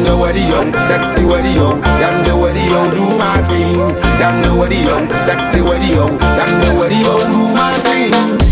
uh, 0.00 0.04
Yonder 0.04 0.22
where 0.22 0.32
the 0.32 0.40
young, 0.40 0.72
sexy 0.86 1.24
where 1.24 1.42
the 1.42 1.50
young, 1.50 1.82
yonder 2.00 2.36
where 2.36 2.52
the 2.52 2.60
young 2.60 2.90
do 2.90 3.18
my 3.18 3.42
thing. 3.42 3.78
Yonder 4.20 4.58
where 4.58 4.68
the 4.68 4.76
young, 4.76 5.08
sexy 5.22 5.60
where 5.60 5.78
the 5.78 5.86
young, 5.86 6.18
yonder 6.20 6.78
where 6.78 6.88
the 6.88 6.96
young 6.96 7.20
do 7.30 7.54
my 7.54 7.72
thing. 7.74 8.49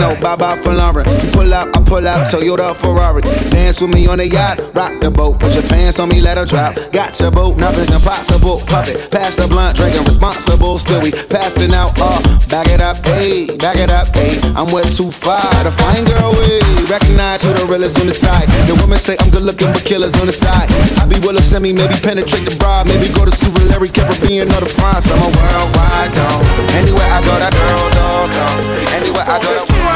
International, 0.00 0.20
bye 0.20 0.36
bye 0.36 0.60
for 0.62 0.72
Lauren. 0.72 1.04
Pull 1.32 1.52
up, 1.52 1.68
I 1.76 1.82
pull 1.82 2.06
up, 2.06 2.28
Toyota 2.28 2.74
Ferrari. 2.74 3.22
Dance 3.50 3.80
with 3.80 3.94
me 3.94 4.06
on 4.06 4.18
the 4.18 4.28
yacht, 4.28 4.58
rock 4.74 4.98
the 5.00 5.10
boat. 5.10 5.38
Put 5.38 5.54
your 5.54 5.62
pants 5.64 5.98
on 5.98 6.08
me, 6.08 6.20
let 6.20 6.38
her 6.38 6.46
drop. 6.46 6.74
Got 6.92 7.18
your 7.20 7.30
boat, 7.30 7.56
nothing's 7.56 7.92
impossible. 7.92 8.60
Puff 8.66 8.88
it, 8.88 9.10
pass 9.10 9.36
the 9.36 9.46
blunt, 9.48 9.76
drinking 9.76 10.04
responsible. 10.04 10.78
Still 10.78 11.02
we 11.02 11.12
passing 11.12 11.72
out, 11.74 11.92
uh, 12.00 12.20
back 12.48 12.68
it 12.68 12.80
up, 12.80 12.96
hey, 13.06 13.46
back 13.56 13.76
it 13.76 13.90
up, 13.90 14.08
hey. 14.14 14.40
I'm 14.56 14.72
way 14.72 14.84
too 14.84 15.10
far, 15.10 15.42
the 15.64 15.72
fine 15.72 16.04
girl, 16.04 16.32
hey. 16.34 16.60
Recognize 16.88 17.42
who 17.44 17.52
the 17.52 17.66
realest 17.66 18.00
on 18.00 18.06
the 18.06 18.14
side. 18.14 18.48
The 18.66 18.74
women 18.80 18.98
say 18.98 19.16
I'm 19.20 19.30
good 19.30 19.42
looking, 19.42 19.68
but 19.68 19.84
killers 19.84 20.18
on 20.20 20.26
the 20.26 20.32
side. 20.32 20.70
I 20.98 21.06
be 21.06 21.18
willing 21.20 21.42
send 21.42 21.62
me, 21.62 21.72
maybe 21.72 21.94
penetrate 22.02 22.44
the 22.44 22.54
bra, 22.56 22.84
maybe 22.84 23.12
go 23.12 23.24
to 23.24 23.30
Super 23.32 23.64
Larry, 23.68 23.88
Caribbean 23.88 24.48
or 24.48 24.64
the 24.64 24.70
France. 24.70 25.10
I'm 25.10 25.20
a 25.20 25.28
worldwide 25.28 26.12
dog. 26.14 26.40
Anywhere 26.74 27.10
I 27.10 27.20
go, 27.22 27.34
that 27.38 27.52
girls 27.54 27.96
all 28.00 28.26
come. 28.30 28.58
Anywhere 28.96 29.26
I 29.26 29.36
go, 29.38 29.50
that 29.54 29.89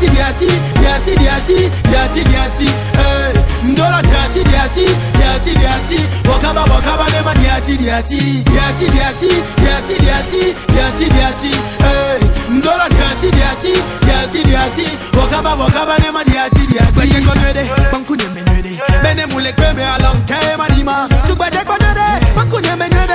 dirty, 0.00 0.06
dirty, 0.14 0.46
dirty, 0.80 1.14
dirty, 1.16 1.68
dirty, 1.90 2.24
dirty, 2.24 2.66
hey. 2.94 3.39
Ndola 3.64 4.02
diati 4.02 4.44
diati 4.44 4.84
diati 5.18 5.50
diati 5.50 6.00
Wakaba 6.30 6.60
wakaba 6.60 7.06
nema 7.10 7.34
diati 7.34 7.76
diati 7.76 8.16
Diati 8.20 8.84
diati 8.84 9.26
diati 9.62 9.94
diati 10.02 10.54
diati 10.74 11.04
diati 11.04 11.50
Ndola 12.50 12.88
diati 12.88 13.30
diati 13.30 13.72
diati 14.06 14.42
diati 14.44 14.88
Wakaba 15.20 15.54
wakaba 15.54 15.98
nema 15.98 16.24
diati 16.24 16.58
diati 16.58 16.92
Kwa 16.92 17.06
jengo 17.06 17.34
nwede, 17.34 17.70
banku 17.92 18.16
nye 18.16 18.24
menwede 18.28 18.80
Bene 19.02 19.26
mule 19.26 19.52
kweme 19.52 19.84
alonke 19.86 20.34
manima 20.58 21.08
Chukwa 21.26 21.50
jengo 21.50 21.76
nwede, 21.76 22.26
banku 22.36 22.60
nye 22.60 22.76
menwede 22.76 23.14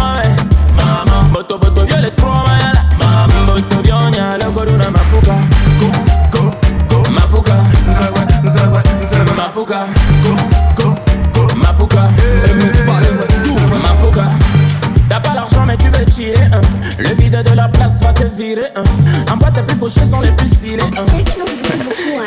En 18.41 19.33
hein. 19.33 19.37
bas 19.37 19.51
plus 19.51 19.77
fauchés 19.77 20.03
sont 20.03 20.19
les 20.19 20.31
plus 20.31 20.47
stylés. 20.47 20.81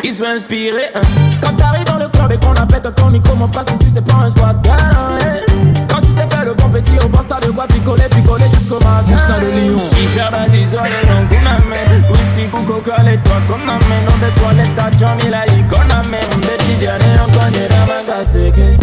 Ils 0.04 0.14
sont 0.14 0.24
inspirés. 0.24 0.92
Quand 1.42 1.56
t'arrives 1.56 1.86
dans 1.86 1.96
le 1.96 2.08
club 2.08 2.30
et 2.30 2.36
qu'on 2.36 2.52
appelle 2.52 2.82
ton 2.94 3.10
micro 3.10 3.34
Mon 3.34 3.48
frère 3.48 3.64
si 3.80 3.88
c'est 3.92 4.00
pas 4.00 4.18
un 4.22 4.30
squat 4.30 4.56
hein. 4.68 5.18
Quand 5.88 6.00
tu 6.02 6.06
sais 6.08 6.28
faire 6.30 6.44
le 6.44 6.54
bon 6.54 6.68
petit 6.68 6.92
au 7.04 7.08
boss 7.08 7.26
t'as 7.28 7.40
de 7.40 7.50
quoi 7.50 7.66
picoler 7.66 8.04
picoler 8.10 8.44
jusqu'au 8.56 8.78
matin. 8.78 9.02
Moussa 9.08 9.40
le 9.40 9.50
lion. 9.50 9.80
Chicha 9.90 10.30
badiso 10.30 10.76
le 10.76 11.08
long 11.08 11.26
kuname 11.26 11.74
Whisky 12.08 12.48
coco 12.48 12.80
cola 12.80 13.16
toi 13.16 13.34
comme 13.48 13.66
name 13.66 13.80
Nom 14.06 14.16
de 14.22 14.30
toilette 14.38 14.78
à 14.78 14.96
Johnny 14.96 15.30
la 15.30 15.46
iconame 15.46 16.20
Nom 16.30 16.38
de 16.38 16.64
Tidiane 16.64 17.00
on 17.26 17.32
connaît 17.32 17.68
la 17.68 17.86
magaseke 17.90 18.78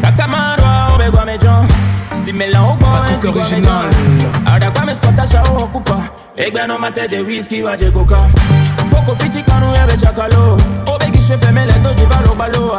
Takamarwa 0.00 0.94
obegwa 0.94 1.26
mejon 1.26 1.66
Simela 2.24 2.62
ubo 2.62 2.86
Artiste 2.86 3.28
original 3.28 3.84
Ada 4.46 4.70
kwa 4.70 4.86
meskota 4.86 5.26
shao 5.26 5.56
okupa 5.56 6.19
Egbe 6.36 6.66
no 6.66 6.78
mate 6.78 7.08
je 7.10 7.20
whisky 7.22 7.62
wa 7.62 7.76
je 7.76 7.90
coca 7.90 8.28
Foko 8.90 9.14
fiti 9.16 9.42
kanu 9.42 9.74
ebe 9.74 9.96
chakalo. 9.96 10.56
Obe 10.86 11.06
gishe 11.12 11.36
feme 11.38 11.66
le 11.66 11.74
do 11.82 11.92
jiva 11.94 12.20
lo 12.26 12.34
balo 12.34 12.78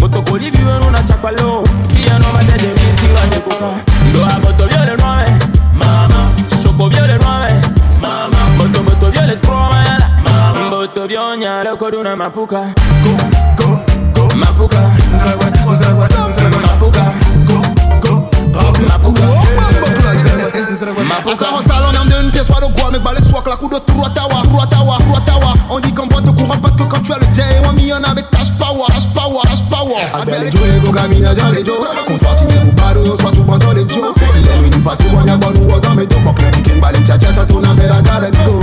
Moto 0.00 0.22
koli 0.22 0.50
viwe 0.50 0.72
nuna 0.80 1.02
chakalo 1.02 1.64
Kia 1.94 2.18
no 2.18 2.32
mate 2.32 2.54
je 2.62 2.68
whisky 2.78 3.08
wa 3.16 3.24
je 3.32 3.40
coca 3.40 3.70
Do 4.12 4.22
a 4.22 4.38
moto 4.40 4.66
viole 4.68 4.96
nuove 4.96 5.30
Mama. 5.74 6.32
Shoko 6.62 6.88
viole 6.90 7.18
nuove 7.18 7.52
Mama. 8.00 8.38
Moto 8.58 8.82
moto 8.82 9.10
viole 9.10 9.36
troma 9.40 9.84
yala 9.88 10.08
Mama. 10.24 10.70
Moto 10.70 11.06
vionya 11.06 11.64
le 11.64 11.76
koduna 11.76 12.16
mapuka. 12.16 12.72
Go 13.04 13.16
go 13.56 13.68
go. 14.14 14.28
Mapuka. 14.36 14.80
Mapuka 16.62 17.21
Asa 21.32 21.46
hustle 21.56 21.72
on 21.88 22.00
amène 22.00 22.24
une 22.24 22.30
pièce 22.30 22.46
soit 22.46 22.60
de 22.60 22.66
quoi 22.74 22.90
mais 22.90 22.98
balai 22.98 23.20
soit 23.22 23.42
la 23.46 23.56
coup 23.56 23.68
de 23.68 23.78
trou 23.78 24.02
Ottawa, 24.04 24.42
Ottawa, 24.42 24.98
Ottawa 25.14 25.54
On 25.70 25.80
dit 25.80 25.92
qu'on 25.92 26.06
boit 26.06 26.20
de 26.20 26.30
courant 26.30 26.58
parce 26.60 26.76
que 26.76 26.82
quand 26.82 27.00
tu 27.02 27.12
as 27.12 27.18
le 27.18 27.26
day 27.34 27.60
On 27.64 27.72
m'y 27.72 27.92
en 27.92 28.02
avec 28.02 28.28
cash 28.30 28.52
power, 28.58 28.84
cash 28.88 29.06
power, 29.14 29.40
cash 29.44 29.62
power 29.70 30.02
Abel 30.20 30.42
et 30.44 30.50
Joe, 30.50 30.60
go. 30.84 30.92
gamina 30.92 31.34
déjà 31.34 31.50
les 31.50 31.64
Joe 31.64 31.76
Comptoir 32.06 32.34
tigné 32.34 32.54
ou 32.66 32.72
pas 32.72 32.92
de 32.94 33.04
soit 33.20 33.30
tout 33.30 33.42
bon 33.42 33.58
sur 33.58 33.72
les 33.72 33.88
Joe 33.88 34.12
Il 34.36 34.46
est 34.46 34.70
venu 34.70 34.82
passer 34.82 35.04
moi 35.10 35.22
y'a 35.26 35.36
bon 35.36 35.52
ou 35.60 35.72
aux 35.72 35.86
hommes 35.86 36.00
et 36.00 36.06
tout 36.06 36.20
Pour 36.20 36.34
que 36.34 36.42
les 36.42 36.48
week-ends 36.48 36.80
balai 36.80 36.98
tcha 37.06 37.18
tcha 37.18 37.32
tcha 37.32 37.44
tourne 37.46 37.64
à 37.64 37.74
la 37.74 38.02
gare 38.02 38.30
go 38.44 38.60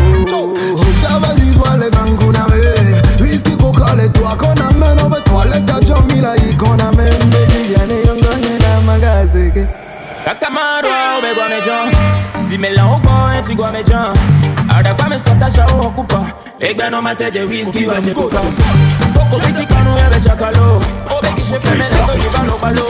Chavali 1.01 1.53
soit 1.53 1.77
les 1.77 1.89
banguna 1.89 2.45
me 2.49 3.23
Whisky 3.23 3.57
coca 3.57 3.95
les 3.95 4.09
toi 4.09 4.37
qu'on 4.37 4.68
Kakamaro 10.29 10.89
ube 11.17 11.33
gwa 11.33 11.49
mejan 11.49 11.89
Si 12.49 12.57
me 12.57 12.69
la 12.69 12.85
ubo 12.85 13.09
enti 13.35 13.51
eh, 13.51 13.57
gwa 13.57 13.71
mejan 13.71 14.13
Ada 14.77 14.93
kwa 14.93 15.09
me 15.09 15.19
skota 15.19 15.49
sha 15.49 15.65
o 15.65 15.89
kupa 15.89 16.33
Egbe 16.59 16.89
no 16.91 17.01
mate 17.01 17.31
je 17.31 17.39
whisky 17.45 17.87
wa 17.87 17.99
je 18.01 18.13
kuka 18.13 18.41
Foko 19.13 19.39
fiti 19.41 19.65
kanu 19.65 19.97
eh, 19.97 20.05
ebe 20.05 20.19
chakalo. 20.21 20.81
Obe 21.17 21.29
kishe 21.35 21.59
feme 21.59 21.77
le 21.77 22.05
do 22.05 22.13
jiva 22.21 22.43
lo 22.45 22.57
balo 22.61 22.85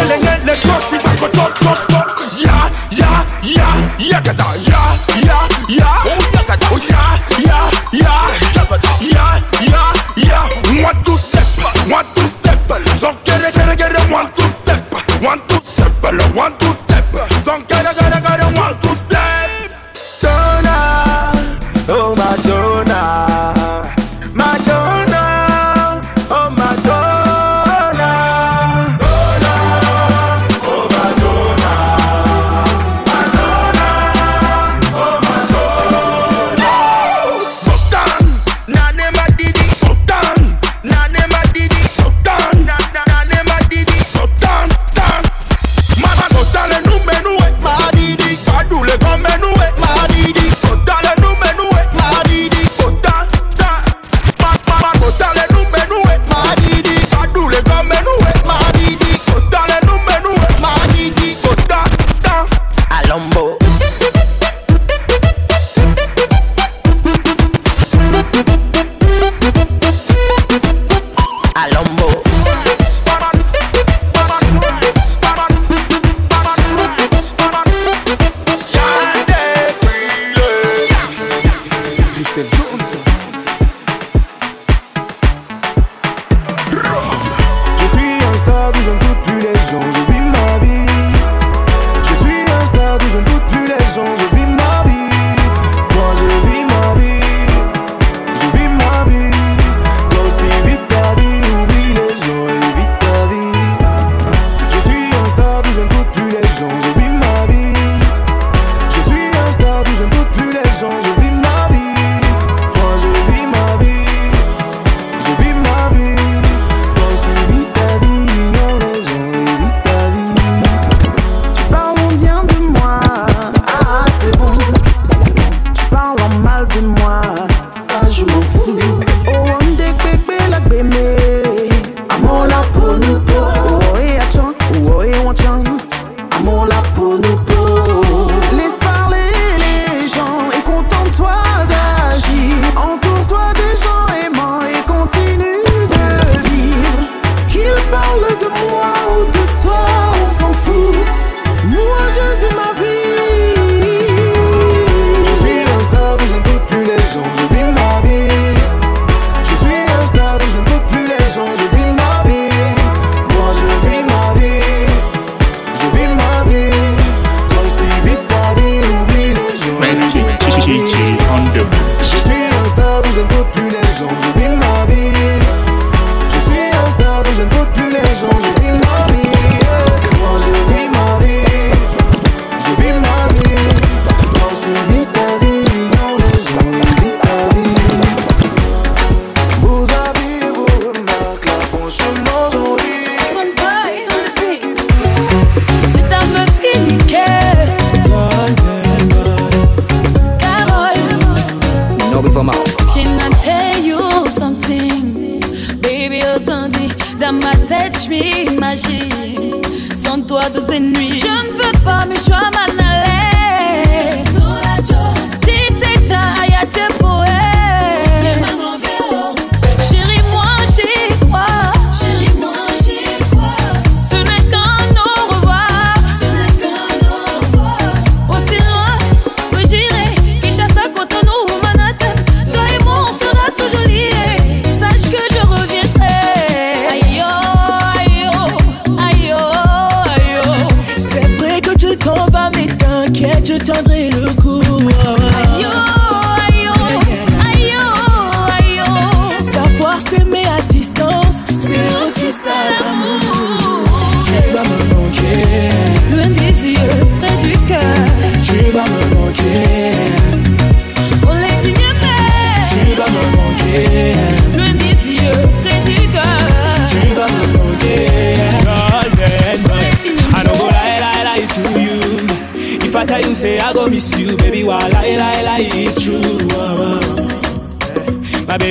Elenge 0.00 0.44
le 0.46 0.54
kosi 0.62 0.96
bako 1.04 1.28
top 1.32 1.54
top 1.58 1.78
top 1.88 2.06
Ya 2.38 2.70
ya 2.90 3.26
ya 3.42 3.66
yakata 3.98 4.44
ya 4.70 4.80
ya 5.26 5.38
ya 5.68 5.88
yakata 6.34 6.68
ya 6.88 7.02
ya 7.48 7.58
ya 7.92 8.14
yakata 8.54 8.90
ya 9.02 9.42
ya 9.72 9.82
ya 10.16 10.40
One 10.86 11.02
two 11.02 11.18
step 11.18 11.46
one 11.90 12.06
two 12.14 12.28
step 12.28 12.35
So 12.35 12.35
one 15.22 15.40
two 15.48 15.60
step 15.64 15.92
one 16.34 16.58
two 16.58 16.72
step. 16.72 17.04
So 17.44 17.62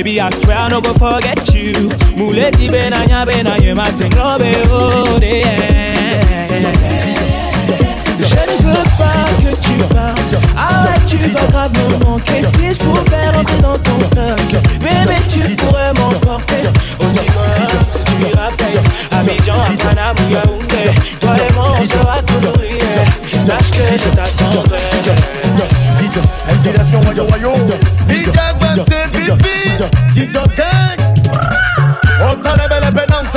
baby, 0.06 0.20
I 0.20 0.30
swear 0.30 0.58
I 0.58 0.68
no 0.68 0.80
go 0.80 0.92
forget 0.94 1.52
you. 1.52 1.72
Muleti 2.16 2.68
benanya 2.70 3.26
benanya 3.26 3.74
matengo 3.74 4.38
be 4.38 4.50
yeah. 5.26 5.66
Je 8.18 8.40
ne 8.48 8.56
veux 8.62 8.84
pas 8.98 9.26
que 9.42 9.52
tu 9.64 9.74
partes. 9.94 10.36
Arrête, 10.56 11.06
tu 11.06 11.16
vas 11.16 11.46
grave 11.50 11.72
me 11.72 12.04
manquer. 12.04 12.42
Si 12.44 12.74
je 12.74 12.80
pouvais 12.84 13.30
rentrer 13.30 13.58
dans 13.58 13.78
ton 13.78 13.98
cercle, 14.14 14.58
bébé, 14.80 15.18
tu 15.28 15.40
pourrais 15.56 15.92
m'emporter. 15.94 16.62
Aussi 17.00 17.26
loin 17.26 17.66
tu 18.06 18.14
iras 18.30 18.50
payer. 18.56 18.82
Abidjan, 19.12 19.60
Akana, 19.60 20.14
Yaoundé. 20.30 20.84
Toi 21.20 21.30
et 21.36 21.52
moi, 21.54 21.72
on 21.80 21.84
sera 21.84 22.22
toujours 22.22 22.58
liés. 22.58 23.38
Sache 23.38 23.70
que 23.70 23.84
je 24.02 24.08
t'attendrai. 24.14 24.78
Inspiration 26.48 27.00
Vivi 29.66 30.26
DJ 30.26 30.34
Gang. 30.54 30.98
On 32.20 32.42
s'en 32.42 32.54
est 32.54 32.68
belle 32.68 32.92
pénance 32.92 33.36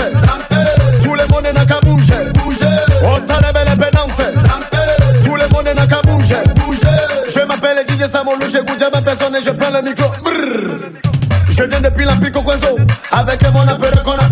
Tout 1.04 1.16
le 1.16 1.28
monde 1.28 1.54
n'a 1.54 1.66
qu'à 1.66 1.80
bouger. 1.82 2.14
On 3.04 3.16
s'en 3.28 3.40
est 3.40 3.54
belle 3.54 3.78
pénance 3.78 4.22
Tout 5.24 5.36
le 5.36 5.48
monde 5.54 5.76
n'a 5.76 5.88
qu'à 5.88 6.02
bouger. 6.04 6.36
Je 7.34 7.40
m'appelle 7.42 7.86
DJ 7.88 8.08
Samolo 8.10 8.46
J'écoute 8.52 8.80
jamais 8.80 9.02
personne 9.04 9.36
et 9.36 9.44
je 9.44 9.50
prends 9.52 9.72
le 9.72 9.82
micro. 9.82 10.10
Brrr. 10.24 10.90
Je 11.50 11.64
viens 11.64 11.82
depuis 11.82 12.06
la 12.06 12.14
pico 12.14 12.42
Coinzo 12.42 12.78
Avec 13.12 13.42
mon 13.52 13.68
apéro 13.68 14.02
qu'on 14.04 14.14
appelle 14.14 14.29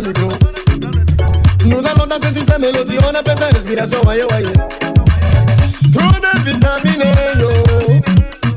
le 0.00 0.08
micro. 0.08 0.28
Nous 1.64 1.78
allons 1.78 2.06
danser 2.06 2.32
sur 2.34 2.44
ces 2.46 2.58
mélodies, 2.58 2.98
on 3.10 3.14
appelle 3.14 3.38
ça 3.38 3.46
respiration, 3.46 4.00
waye 4.06 4.22
waye. 4.30 4.52
Trop 5.92 6.18
de 6.20 6.44
vitamines, 6.44 7.12
yo. 7.38 7.50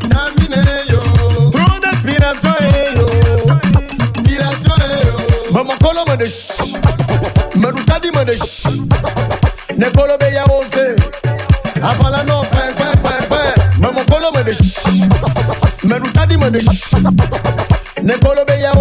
Vitamines, 0.01 0.65
yo. 0.89 0.99
Trop 1.51 1.79
d'inspiration, 1.79 2.53
yo. 2.95 3.07
Inspiration, 4.17 4.77
yo. 5.03 5.53
Maman 5.53 5.77
kolo 5.81 6.05
me 6.07 6.17
de 6.17 6.27
sh. 6.27 6.75
Me 7.55 7.71
du 7.71 7.83
tadi 7.85 8.11
me 8.11 8.25
de 8.25 8.37
sh. 8.37 8.67
Ne 9.75 9.85
kolo 9.91 10.17
be 10.19 10.31
ya 10.33 10.43
ose. 10.45 10.95
Apala 11.81 12.23
no 12.23 12.43
kwen 12.51 12.73
kwen 12.75 12.97
kwen 13.01 13.27
kwen. 13.29 13.53
Maman 13.79 14.05
kolo 14.05 14.31
me 14.35 14.43
de 14.43 14.53
sh. 14.53 14.77
Me 15.83 15.99
du 15.99 16.11
tadi 16.11 16.37
me 16.37 16.49
de 16.51 16.61
sh. 16.61 16.93
Ne 18.01 18.13
kolo 18.19 18.45
be 18.45 18.59
ya 18.61 18.71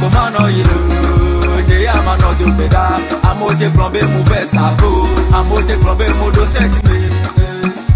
kò 0.00 0.06
má 0.14 0.24
nà 0.34 0.42
yìí 0.56 0.62
lò. 0.70 0.78
Òjè 1.56 1.76
yà 1.86 1.94
má 2.06 2.12
nà 2.22 2.28
tó 2.38 2.44
gbẹdá. 2.56 2.84
Amójè 3.28 3.66
kplọ̀ 3.74 3.88
bẹ́ẹ̀ 3.94 4.08
mo 4.12 4.20
fẹ́ 4.30 4.42
sàbò. 4.52 4.90
Amójè 5.38 5.74
kplọ̀ 5.80 5.94
bẹ́ẹ̀ 6.00 6.16
mo 6.18 6.26
do 6.36 6.44
sẹ́ẹ̀tì 6.52 6.80
mi. 6.88 6.98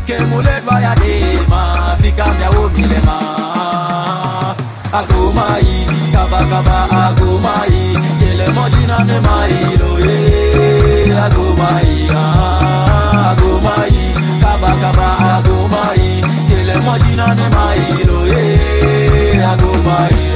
Kèmú 0.07 0.39
lè 0.47 0.55
dùn 0.65 0.75
àyà 0.77 0.93
dé 1.03 1.13
má 1.51 1.61
fi 2.01 2.09
ká 2.19 2.27
mi 2.37 2.45
àwọn 2.49 2.65
òbí 2.67 2.83
lẹ̀ 2.93 3.03
má. 3.09 3.17
Agoma 4.99 5.47
yi 5.67 5.77
kabakaba 6.15 6.79
agoma 7.05 7.55
yi 7.73 7.83
yẹlẹ 8.23 8.47
mọ́jì 8.57 8.83
náà 8.91 9.01
ní 9.09 9.17
ma 9.27 9.37
yi 9.51 9.61
lóye 9.81 10.17
agoma 11.25 11.69
yi 11.89 11.99
agoma 13.31 13.75
yi 13.95 14.05
kabakaba 14.43 15.09
agoma 15.35 15.83
yi 16.01 16.11
yẹlẹ 16.51 16.77
mọ́jì 16.87 17.13
náà 17.21 17.31
ní 17.39 17.47
ma 17.55 17.65
yi 17.81 18.05
lóye 18.09 18.43
agoma 19.53 19.97
yi. 20.15 20.27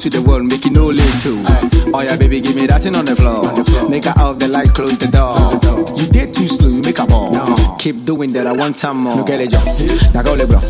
to 0.00 0.08
the 0.08 0.22
world, 0.22 0.46
make 0.46 0.64
it 0.64 0.72
no 0.72 0.86
late 0.88 1.20
too. 1.20 1.44
Oh 1.92 2.00
yeah, 2.00 2.16
baby, 2.16 2.40
give 2.40 2.56
me 2.56 2.66
that 2.66 2.80
thing 2.82 2.96
on 2.96 3.04
the 3.04 3.14
floor. 3.14 3.52
Make 3.90 4.06
her 4.06 4.14
out 4.16 4.38
the 4.38 4.48
light, 4.48 4.72
close 4.72 4.96
the 4.96 5.08
door. 5.12 5.36
You 6.00 6.08
did 6.08 6.32
too 6.32 6.48
slow, 6.48 6.68
you 6.68 6.80
make 6.80 6.98
a 6.98 7.06
ball. 7.06 7.36
Keep 7.80 8.04
doing 8.04 8.30
that, 8.34 8.46
I 8.46 8.52
want 8.52 8.76
time 8.76 8.98
more. 8.98 9.24
Get 9.24 9.40
it, 9.40 9.52
yo. 9.52 9.58
Bro. 9.64 10.60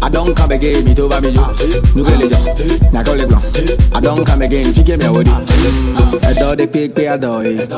I 0.00 0.08
don't 0.08 0.36
come 0.36 0.52
again, 0.52 0.84
me 0.84 0.94
over 1.02 1.20
me. 1.20 1.34
No 1.34 1.52
get 2.06 2.22
it, 2.22 2.30
yo. 2.30 2.38
Bro. 3.26 3.42
I 3.92 4.00
don't 4.00 4.24
come 4.24 4.42
again, 4.42 4.66
if 4.66 4.78
you 4.78 4.84
give 4.84 5.00
me 5.00 5.06
a 5.06 5.12
woody. 5.12 5.32
Adore 5.32 6.54
the 6.54 6.68
pig, 6.72 6.94
pay 6.94 7.08
adore 7.08 7.42
it. 7.44 7.68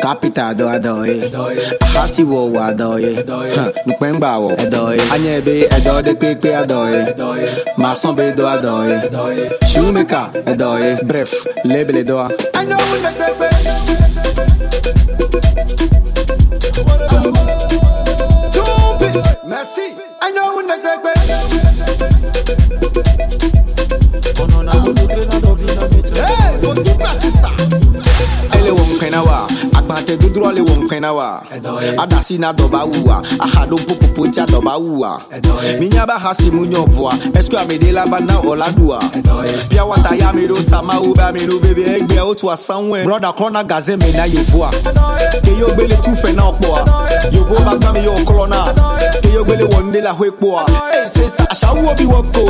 Capital, 0.00 0.50
adore, 0.50 0.74
adore 0.76 1.06
it. 1.08 1.82
Hasi 1.82 2.22
wo, 2.22 2.54
adore 2.54 3.00
it. 3.00 3.26
Nukwenba 3.26 4.38
wo, 4.38 4.50
adore 4.54 4.94
it. 4.94 5.00
Anyebe, 5.10 5.66
adore 5.72 6.02
the 6.02 6.14
pig, 6.14 6.40
pay 6.40 6.54
adore 6.54 6.90
it. 6.90 7.18
Ma 7.76 7.92
son 7.94 8.14
be 8.14 8.30
do 8.36 8.46
adore 8.46 8.86
it. 8.86 9.64
Shoemaker, 9.66 10.44
adore 10.46 10.78
it. 10.78 11.08
Bref, 11.08 11.34
label 11.64 11.96
it 11.96 12.06
do. 12.06 12.18
I 12.18 12.64
know 12.64 12.76
when 12.76 13.02
the 13.02 13.34
baby. 13.36 13.97
kɔli 30.48 30.62
wɔ 30.64 30.74
nkpɛnawa 30.80 31.42
adasi 32.02 32.38
na 32.38 32.52
dɔba 32.52 32.80
wua 32.88 33.22
ahado 33.40 33.76
popopo 33.76 34.26
tia 34.32 34.46
dɔba 34.46 34.78
wua 34.80 35.20
minyaba 35.80 36.18
hasi 36.18 36.50
mu 36.50 36.64
nyɔvoa 36.66 37.12
ɛsike 37.36 37.56
amede 37.60 37.92
laba 37.92 38.18
na 38.20 38.40
ɔladua 38.40 38.98
piawata 39.68 40.16
ya 40.18 40.32
mi 40.32 40.46
do 40.46 40.54
samawu 40.54 41.12
bɛ 41.14 41.28
ami 41.28 41.46
do 41.46 41.60
bebe 41.60 41.84
egbe 41.84 42.18
o 42.22 42.34
tu 42.34 42.46
asanwɛ 42.46 43.04
broda 43.04 43.30
kɔna 43.36 43.66
gaze 43.66 43.90
mi 44.00 44.10
na 44.12 44.24
yevoa 44.24 44.70
keyo 45.44 45.68
gbele 45.76 45.96
tu 46.02 46.10
fɛ 46.16 46.34
na 46.34 46.50
ɔkpɔa 46.50 46.80
yevo 47.32 47.56
ba 47.64 47.76
gbami 47.76 48.00
yɔ 48.06 48.14
kɔlɔna 48.24 49.20
keyo 49.22 49.44
gbele 49.44 49.64
wɔ 49.68 49.82
nde 49.84 50.00
la 50.02 50.12
hoe 50.14 50.30
kpɔa. 50.30 50.64
Ekpoa 50.98 51.02
ey 51.02 51.08
sista 51.08 51.44
asawo 51.50 51.94
bi 51.96 52.04
wɔ 52.04 52.22
ko 52.32 52.42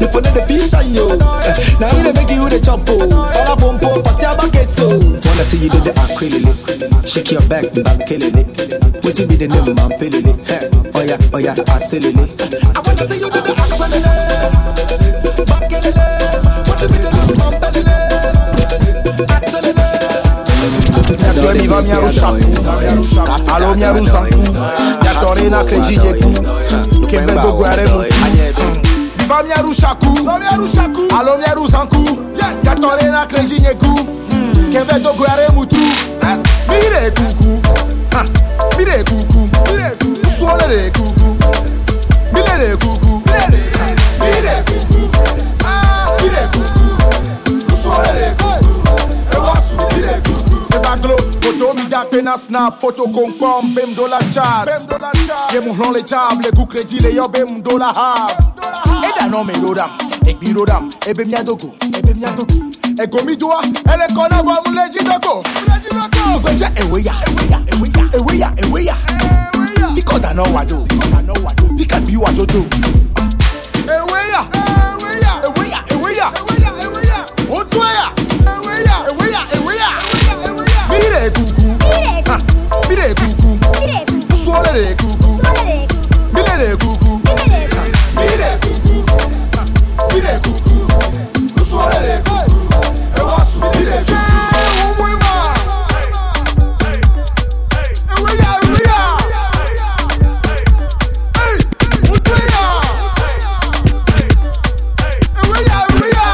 yefo 0.00 0.20
ne 0.20 0.30
de 0.34 0.42
fi 0.46 0.58
sayi 0.68 0.98
o 1.00 1.16
na 1.80 1.88
yi 1.94 2.02
de 2.02 2.12
make 2.12 2.30
you 2.34 2.48
de 2.48 2.60
chop 2.60 2.88
o 2.88 2.92
ɔlá 2.98 3.56
pompo 3.58 3.86
pɔtí 4.02 4.24
abakeso. 4.24 4.88
Wanna 4.88 5.44
see 5.44 5.58
you 5.58 5.68
do 5.70 5.78
the 5.80 5.90
akwelele 5.92 6.52
Shake 7.06 7.32
your 7.32 7.42
back, 7.42 7.64
bankelele 7.64 8.44
Wetin 9.02 9.28
be 9.28 9.36
the 9.36 9.48
name, 9.48 9.74
man, 9.74 9.90
pelele 9.98 10.34
Hey, 10.48 10.68
Oh 10.94 11.02
yeah, 11.02 11.16
oh 11.34 11.38
yeah, 11.38 11.54
aselele 11.74 12.24
I 12.76 12.80
wanna 12.84 13.04
see 13.08 13.20
you 13.20 13.30
do 13.30 13.40
the 13.40 13.52
akwelele 13.62 14.12
Bankelele 15.50 16.04
Wetin 16.68 16.88
be 16.92 16.98
the 16.98 17.10
name, 17.10 17.36
man, 17.38 17.54
pelele 17.60 17.96
Due 21.34 21.54
mi 21.54 21.66
va 21.68 21.80
mi 21.82 21.90
arushaku 21.92 22.44
Alo 23.54 23.74
mi 23.74 23.84
arusanku 23.84 24.38
Yatorena 25.04 25.64
krejije 25.64 26.12
tu 26.20 26.28
Kembe 26.30 26.42
do 26.42 26.42
guare 26.42 26.59
mu 27.10 27.52
Mi 29.18 29.26
va 29.28 29.42
mi 29.42 29.52
arushaku 29.52 30.08
Alo 31.18 31.36
mi 31.38 31.44
arusanku 31.44 32.04
Yatorena 32.64 33.26
krejije 33.26 33.74
ku 33.78 33.94
Kembe 34.72 34.98
do 35.02 35.12
guare 35.14 35.48
mu 35.54 35.66
tu 35.66 35.76
Mire 36.70 37.10
kuku. 37.10 37.60
Ha, 38.14 38.24
Mire 38.78 39.02
kuku. 39.04 39.48
Suole 40.38 40.66
de 40.68 40.90
kuku 40.90 41.19
Yak 52.00 52.10
pena 52.10 52.38
snap, 52.38 52.80
photo 52.80 53.04
konkom, 53.12 53.74
bem 53.74 53.92
do 53.94 54.06
la 54.06 54.18
chat 54.32 54.64
Ye 55.52 55.60
moun 55.60 55.76
ron 55.76 55.92
le 55.92 56.00
jab, 56.00 56.40
le 56.40 56.50
kou 56.56 56.64
kredi 56.64 56.98
le 56.98 57.12
yo 57.12 57.28
bem 57.28 57.60
do 57.60 57.76
la 57.76 57.92
hab 57.92 58.30
E 59.04 59.10
danon 59.18 59.44
me 59.44 59.52
rodam, 59.60 59.90
ek 60.26 60.38
bi 60.40 60.54
rodam, 60.54 60.88
e 61.06 61.12
bem 61.12 61.28
ya 61.28 61.42
dogo, 61.42 61.74
e 61.84 62.00
bem 62.00 62.16
ya 62.18 62.30
dogo 62.30 62.54
E 62.96 63.06
gomi 63.06 63.36
doa, 63.36 63.60
e 63.64 63.96
le 63.98 64.06
kona 64.14 64.42
gwa 64.42 64.54
moun 64.64 64.76
leji 64.76 65.04
dogo 65.04 65.44
Mwenje 66.40 66.70
ewe 66.76 67.04
ya, 67.04 67.12
ewe 68.14 68.38
ya, 68.38 68.52
ewe 68.56 68.84
ya 68.84 68.96
Fiko 69.94 70.18
danon 70.18 70.54
wado, 70.54 70.86
fika 71.76 72.00
bi 72.00 72.16
wado 72.16 72.46
do 72.46 72.64
Ewe 73.92 74.20
ya, 74.32 74.46
ewe 75.02 75.20
ya, 75.20 75.42
ewe 75.44 75.68
ya, 75.68 75.84
ewe 75.90 76.16
ya, 76.16 76.32
ewe 76.32 76.60
ya, 76.62 76.72
ewe 76.80 77.06
ya, 77.06 77.26
ewe 77.50 77.86
ya 77.94 78.19
De 84.72 84.94
kuku, 84.94 85.40
mire 86.32 86.56
de 86.58 86.76
kuku 86.76 87.20
Mire 88.16 88.50
kuku, 88.62 88.94
mire 90.14 90.34
kuku 90.44 90.74
Suole 91.64 91.98
de 92.06 92.16
kuku 92.22 92.56
kuku 93.50 95.20
Hey, 101.34 101.58
otu 102.12 102.30
ya 102.30 102.62
Ewe 105.42 105.58
ya, 105.66 105.86
ewe 105.92 106.08
ya 106.16 106.26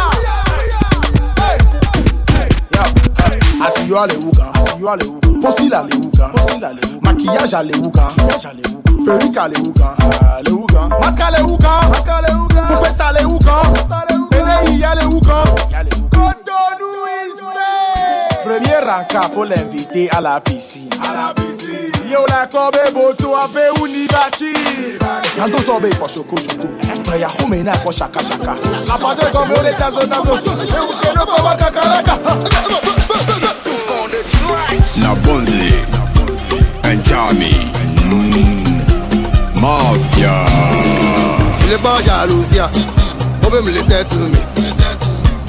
Asiyọ 3.66 4.00
alewuka, 4.00 4.54
asiyọ 4.54 4.90
alewuka, 4.90 5.28
fosil 5.42 5.72
fosil 6.32 6.64
alewuka, 6.64 7.05
maquillage 7.26 7.54
maquillage 7.54 7.54
alewuka, 7.54 8.08
perruque. 9.04 9.36
Premier 18.44 18.78
ranka 18.78 19.28
pour 19.32 19.44
l'inviter 19.44 20.08
à 20.10 20.20
la 20.20 20.40
piscine, 20.40 20.88
à. 21.02 21.34
Yo 22.10 22.24
la 22.28 22.46
kobe 22.46 22.78
boto 22.94 23.34
abe 23.36 23.70
unibati. 23.82 24.52
Santo 25.34 25.58
tobe 25.64 25.92
for 25.94 26.08
shoko 26.08 26.36
shoko. 26.36 26.68
Prayer 27.04 27.26
home 27.40 27.62
na 27.64 27.72
for 27.74 27.92
shaka 27.92 28.20
shaka. 28.20 28.54
Apade 28.88 29.30
komo 29.32 29.54
le 29.62 29.72
tazo 29.72 30.00
tazo. 30.06 30.36
Ewu 30.76 30.94
keno 31.00 31.26
kwa 31.26 31.42
wakakaraka. 31.42 32.18
La 35.02 35.14
Bonzi 35.14 35.95
and 36.96 37.04
Jami 37.04 37.52
mm. 38.08 39.60
Mafia 39.60 40.46
Il 41.66 41.72
est 41.72 41.82
pas 41.82 42.00
jalousie, 42.02 42.60
on 43.44 43.48
veut 43.50 43.62
me 43.62 43.70
laisser 43.72 44.04
tourner. 44.08 44.44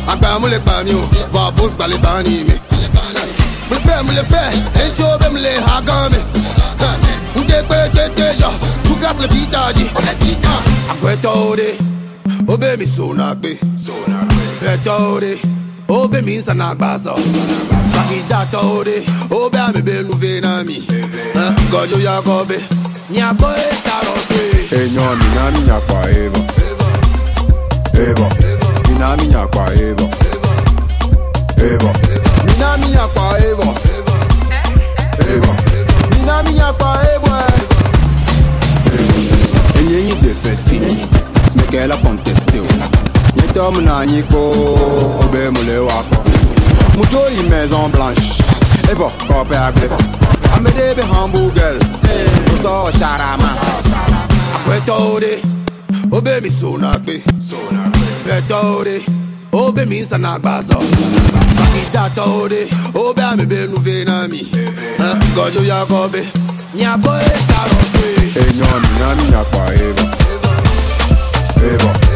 Àgbà 0.07 0.39
mo 0.39 0.47
lè 0.47 0.57
pa 0.59 0.83
mi 0.83 0.93
o, 0.93 1.01
mi. 2.47 2.55
Mo 3.69 3.75
lè 3.75 3.79
fẹ́ 3.85 4.03
lè 4.17 4.23
fẹ́, 4.31 4.47
èyí 4.81 4.91
bẹ́ 5.21 5.29
mi 5.33 5.39
lè 5.45 5.51
ha 5.67 5.81
gan 5.87 6.09
mi. 6.11 6.17
N 7.35 7.43
jẹ́ 7.49 7.61
pé 7.69 7.77
lè 7.95 9.27
bí 9.33 9.41
tàjì. 9.53 9.85
Àgbẹ̀tọ̀ 10.91 11.33
òde, 11.49 11.69
ó 12.47 12.53
bẹ́ 12.61 12.77
mi 12.79 12.85
sònà. 12.95 13.27
Bẹ̀tọ̀ 14.61 14.97
òde, 15.13 15.31
obe 15.89 16.21
mi 16.21 16.38
nsa 16.38 16.53
na 16.53 16.69
agbasa. 16.69 17.11
Bagida 17.93 18.45
tọore 18.51 19.03
obe 19.31 19.59
amebe 19.59 20.03
nuve 20.03 20.41
na 20.41 20.63
mi. 20.63 20.77
Gọjọ 21.71 21.97
ya 22.03 22.21
gọbe 22.21 22.57
nyakọ 23.13 23.47
etara 23.69 24.11
ọsẹ. 24.17 24.41
èèyàn 24.77 25.13
e 25.13 25.15
mi 25.19 25.27
náà 25.35 25.47
mi 25.53 25.61
yàpá 25.69 25.99
ebo, 26.21 26.41
ebo 28.05 28.27
mi 28.88 28.93
náà 28.99 29.13
mi 29.19 29.25
yàpá 29.35 29.63
ebo 29.88 30.05
èèbọ̀ 31.67 31.93
mi 32.45 32.53
náà 32.61 32.73
mi 32.81 32.88
yàpá 32.97 33.23
èèbọ̀ 33.47 33.71
èèbọ̀ 35.31 35.55
mi 36.11 36.19
náà 36.27 36.39
mi 36.45 36.51
yàpá 36.59 36.89
èèbọ̀ 37.11 37.35
ẹ̀. 37.47 37.55
èyí 39.79 39.93
ẹ̀yìn 39.99 40.17
dè 40.23 40.31
fẹ́ 40.43 40.55
still 40.61 40.88
snake 41.51 41.81
la 41.89 41.95
contest 42.03 42.41
still. 42.43 42.67
Kpo 44.27 44.39
obe 45.23 45.49
mu 45.53 45.61
le 45.67 45.79
wa 45.79 46.03
kɔ 46.09 46.17
mudzo 46.97 47.21
yi 47.35 47.49
maison 47.49 47.89
blanche 47.91 48.43
evɔ 48.91 49.07
kɔpɛ 49.27 49.55
agble 49.67 50.17
Amede 50.57 50.95
be 50.95 51.03
humble 51.03 51.51
girl. 51.51 51.77
Oso 52.53 52.89
sharama. 52.97 53.49
Akwetore, 54.55 55.38
obe 56.11 56.41
mi 56.41 56.49
sonagbe. 56.49 57.21
Betore, 58.25 59.03
obe 59.53 59.85
mi 59.85 60.03
sanagbaso. 60.03 60.79
Itatore, 61.81 62.61
obe 62.95 63.21
ame 63.21 63.45
be 63.45 63.67
nu 63.67 63.77
venami. 63.77 64.41
Eh, 64.99 65.15
gojo 65.35 65.61
yakobe, 65.61 66.25
nyako 66.73 67.13
e 67.19 67.33
karoswe. 67.49 68.07
Enyo 68.41 68.67
mi 68.81 68.99
na 68.99 69.15
mi 69.15 69.23
nyakwa 69.29 69.73
eva. 69.75 70.05
Eva. 71.61 72.06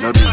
Nodi, 0.00 0.31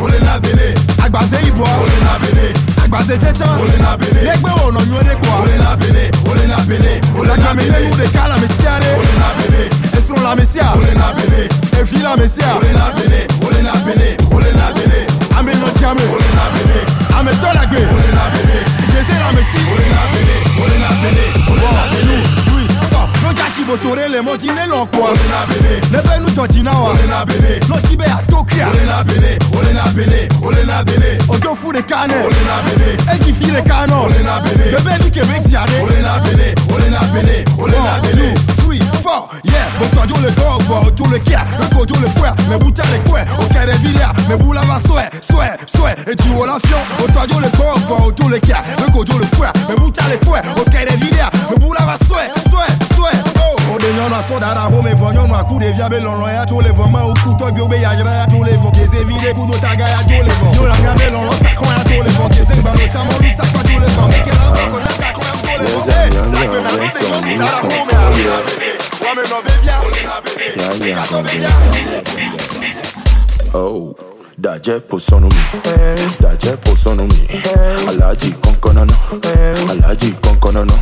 Ole 0.00 0.18
na 0.24 0.38
bene. 0.40 0.74
Agbaze 1.04 1.36
ibo. 1.48 1.64
Ole 1.64 1.98
na 2.06 2.14
bene. 2.22 2.46
Agbaze 2.84 3.18
checha. 3.18 3.46
Ole 3.60 3.76
na 3.78 3.96
bene. 3.96 4.20
Yegbe 4.24 4.50
ono 4.66 4.80
nywede 4.80 5.14
kwa. 5.20 5.34
Ole 5.42 5.56
na 5.58 5.76
bene. 5.76 6.10
Ole 6.30 6.46
na 6.46 6.56
bene. 6.68 7.00
Ole 7.18 7.36
na 7.36 7.54
bene. 7.54 7.78
Nous 7.88 7.96
de 7.96 8.06
kala 8.12 8.36
mesiare. 8.38 8.88
Ole 8.98 9.12
na 9.20 9.28
bene. 9.38 9.62
Estron 9.98 10.22
la 10.22 10.34
mesia. 10.34 10.72
Ole 10.76 10.94
na 10.94 11.12
bene. 11.16 11.48
Efi 11.80 11.98
la 12.02 12.16
mesia. 12.16 12.56
Ole 12.56 12.72
na 12.72 12.90
bene. 12.96 13.20
Ole 13.46 13.62
na 13.62 13.72
bene. 13.84 14.08
Ole 14.34 14.52
na 14.58 14.72
bene. 14.72 15.06
Ame 15.38 15.52
no 15.60 15.68
tiame. 15.78 16.04
Ole 16.14 16.30
na 16.38 16.44
bene. 16.54 16.78
Ame 17.18 17.32
tola 17.40 17.64
gbe. 17.66 17.80
Ole 17.96 18.10
na 18.18 18.24
bene. 18.34 18.56
Geze 18.92 19.14
la 19.22 19.32
mesi. 19.32 19.60
Ole 19.72 19.86
na 19.94 20.02
bene. 20.12 20.36
Ole 20.62 20.76
na 20.82 20.90
bene. 21.02 21.24
Ole 21.50 21.68
na 21.76 21.84
bene. 21.92 22.51
Chibotore 23.62 24.08
le 24.08 24.20
modine 24.22 24.66
l'onkwa 24.66 25.10
Olena 25.10 25.46
bene. 25.46 25.80
Nebe 25.92 26.18
nu 26.18 26.30
tọjinawa 26.34 26.90
Olena 26.90 27.24
bene. 27.24 27.60
Lọjibẹ 27.68 28.04
atokea 28.10 28.66
Olena 28.66 29.04
bene. 29.04 29.38
Olena 29.56 29.84
bene. 29.94 30.28
Olena 30.42 30.82
bene. 30.82 31.18
Ojofu 31.28 31.72
de 31.72 31.82
kane 31.82 32.14
Olena 32.14 32.56
bene. 32.66 32.98
Ejifi 33.14 33.52
de 33.52 33.62
kano 33.62 34.02
Olena 34.06 34.40
bene. 34.40 34.64
Bebe 34.72 35.04
ni 35.04 35.10
kebe 35.10 35.48
tiare 35.48 35.78
Olena 35.80 36.18
bene. 36.24 36.54
Olena 36.74 37.00
bene. 37.14 37.44
Olena 37.56 38.00
bene. 38.02 38.34
Fort, 39.02 39.28
yeah, 39.44 39.66
bon 39.78 39.86
toi 39.88 40.06
le 40.06 40.30
dog, 40.30 40.62
voir 40.66 40.86
autour 40.86 41.08
le 41.08 41.18
kia, 41.18 41.44
le 41.60 41.76
codio 41.76 41.96
le 41.96 42.06
le 42.06 42.08
couet, 42.08 42.34
ma 42.48 42.56
vois 46.28 46.46
la 46.46 46.58
fion, 46.64 46.78
le 47.40 47.50
dog, 47.50 47.80
voir 47.86 48.06
autour 48.06 48.28
le 48.28 48.38
kia, 48.38 48.62
le 48.78 48.86
le 49.18 49.26
poids, 49.26 49.52
mais 49.68 49.76
bouta 49.76 50.02
le 50.08 50.18
soe. 54.02 54.10
Ode 54.10 54.10
nyona 54.10 54.22
so 54.26 54.38
dara 54.40 54.60
home 54.60 54.94
vo 54.94 55.12
nyɔnu 55.12 55.34
aku 55.34 55.54
ɖevia 55.58 55.88
be 55.90 55.96
lɔlɔ 56.00 56.28
ya 56.34 56.44
tso 56.44 56.60
le 56.60 56.70
vɔ 56.70 56.90
me 56.90 56.98
wokutɔ 56.98 57.52
bio 57.54 57.68
be 57.68 57.76
yadzra 57.76 58.12
ya 58.12 58.26
tso 58.26 58.42
le 58.42 58.52
vɔ 58.56 58.70
keze 58.72 59.04
vi 59.04 59.14
ɖe 59.14 59.32
kudo 59.34 59.58
taga 59.58 59.86
ya 59.88 59.98
tso 60.02 60.22
le 60.22 60.30
vɔ 60.30 60.52
nyola 60.54 60.76
mia 60.82 60.94
be 60.94 61.06
lɔlɔ 61.14 61.34
sakɔ 61.42 61.66
ya 61.70 61.84
tso 61.84 62.02
le 62.02 62.10
vɔ 62.10 62.28
keze 62.32 62.54
gbalo 62.60 62.86
tsamɔlu 62.88 63.30
sakɔ 63.38 63.60
tso 63.62 63.78
le 63.78 63.86
vɔ 63.86 64.02
mekela 64.10 64.44
fakɔ 64.56 64.78
ya 64.82 64.90
kakɔ 65.02 65.22
ya 65.22 65.32
tso 65.32 65.52
le 65.58 65.64
vɔ 65.72 65.80
ee 65.88 66.10
lagbe 66.32 66.58
na 66.62 66.70
lɔ 66.70 66.86
de 66.92 67.00
nyɔnu 67.08 67.32
dara 67.38 67.58
home 67.62 67.92
a 67.92 67.98
wame 69.04 69.22
nɔ 69.22 69.36
bevia 69.46 69.76
kakɔ 70.94 71.18
bevia. 71.22 71.52
Oh, 73.54 73.94
daje 74.38 74.80
posono 74.80 75.28
mi, 75.28 75.60
daje 76.20 76.56
posono 76.56 77.02
mi. 77.04 77.28
Alaji 77.88 78.32
konkonano, 78.40 78.92
alaji 79.70 80.12
konkonano. 80.20 80.72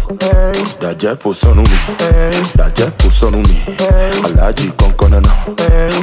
Daje 0.81 1.17
posono 1.17 1.63
mi, 1.63 1.79
daje 2.55 2.91
posono 2.99 3.39
mi. 3.39 3.63
Alaji 4.25 4.71
konkonano, 4.77 5.29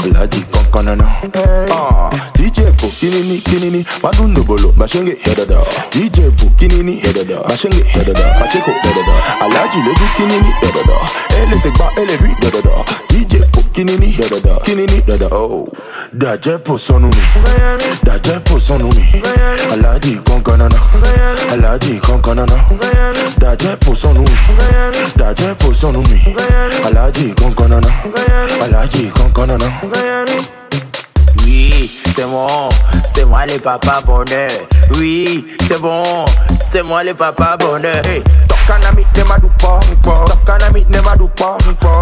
alaji 0.05 0.41
konkonano. 0.51 1.05
Ah, 1.71 2.09
DJ 2.35 2.61
po 2.77 2.87
kinini 2.99 3.37
kinini, 3.39 3.85
madundo 4.03 4.43
bolo, 4.43 4.73
mashenge 4.77 5.17
hedada. 5.23 5.59
DJ 5.91 6.19
po 6.37 6.49
kinini 6.57 6.95
hedada, 6.99 7.39
hedada, 7.93 8.39
macheko 8.39 8.71
hedada. 8.71 9.13
Alaji 9.41 9.77
leju 9.77 10.05
kinini 10.17 10.53
hedada, 10.61 10.97
ele 11.41 11.59
segba 11.61 11.91
ele 11.97 12.17
bi 12.17 12.27
hedada. 12.45 12.85
DJ 13.09 13.35
po 13.51 13.61
kinini 13.71 14.07
hedada, 14.11 14.55
kinini 14.63 15.01
hedada. 15.05 15.27
Oh, 15.35 15.67
daje 16.13 16.57
posono 16.57 17.07
mi, 17.07 17.36
Dajẹ́ 18.07 18.39
kò 18.49 18.59
sọnù 18.59 18.87
mi, 18.95 19.05
aládì 19.73 20.13
kankan 20.27 20.57
nana, 20.59 20.79
aládì 21.53 21.99
kankan 22.07 22.35
nana. 22.37 22.55
Dajẹ́ 23.41 23.75
kò 23.85 23.91
sọnù 24.01 24.21
mi, 24.21 24.35
dajẹ́ 25.19 25.55
kò 25.61 25.69
sọnù 25.81 26.01
mi, 26.09 26.19
aládì 26.87 27.33
kankan 27.39 27.69
nana, 27.69 27.89
aládì 28.63 29.11
kankan. 29.17 29.49
Oui, 31.43 31.91
c'est 32.15 32.25
bon, 32.25 32.69
c'est 33.15 33.25
moi 33.25 33.45
les 33.45 33.59
papa 33.59 34.01
bonheur. 34.05 34.49
Oui, 34.97 35.45
c'est 35.67 35.79
bon, 35.81 36.25
c'est 36.71 36.83
moi 36.83 37.03
les 37.03 37.13
papa 37.13 37.55
bonheur. 37.57 38.01
Hey. 38.05 38.21
Talk 38.47 38.83
on 38.83 38.95
me, 38.95 39.03
them 39.13 39.31
a 39.31 39.39
do 39.39 39.49
pong 39.59 39.83
pong. 40.03 40.27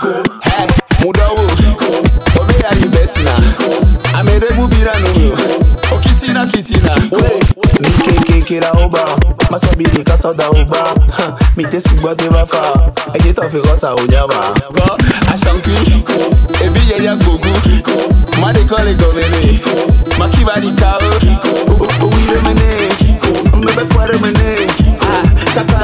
Mo 1.02 1.10
dánwò. 1.18 1.44
Ọbẹ̀ 2.40 2.58
yà 2.64 2.72
ni 2.80 2.86
bẹ́ẹ̀ 2.94 3.08
tì 3.14 3.22
náà 3.28 3.38
àmì 4.18 4.32
erébù 4.36 4.68
bí 4.72 4.78
náà 4.88 4.96
nù 5.02 5.10
mí 5.20 5.26
o. 5.94 5.96
Kìtìnà 6.04 6.42
kìtìnà. 6.52 6.92
Wẹ́ẹ̀. 7.12 7.51
Tẹ 11.72 11.80
ṣùgbọ́n 11.86 12.16
tẹ 12.20 12.28
bá 12.34 12.44
fa 12.52 12.62
ẹyẹ 13.18 13.32
tó 13.38 13.44
fi 13.52 13.58
rọ́ṣà 13.68 13.90
ònyàmà 14.02 14.40
gbọ́ 14.76 14.90
aṣọ́nkì 15.34 15.74
ebi 16.66 16.82
yẹyẹ 16.92 17.14
gbòógù 17.22 17.52
mmadụ 18.38 18.62
kọlị 18.70 18.94
gọmene 19.00 19.42
maka 20.20 20.38
ịbadị 20.42 20.70
ka 20.80 20.90
owó 22.04 22.08
ilé 22.24 22.38
mene 22.46 22.68
mmebe 23.56 23.84
kwere 23.94 24.16
mene 24.24 24.48
kaka 25.56 25.78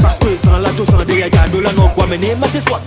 Parce 0.00 0.18
que 0.18 0.26
sans 0.42 0.58
la 0.58 0.70
dos 0.70 0.84
sans 0.84 1.04
des 1.04 1.18
yaya 1.18 1.46
Ndola 1.48 1.72
non 1.72 1.88
quoi 1.88 2.06
mener 2.06 2.34
ma 2.34 2.46
te 2.48 2.58
soit 2.60 2.80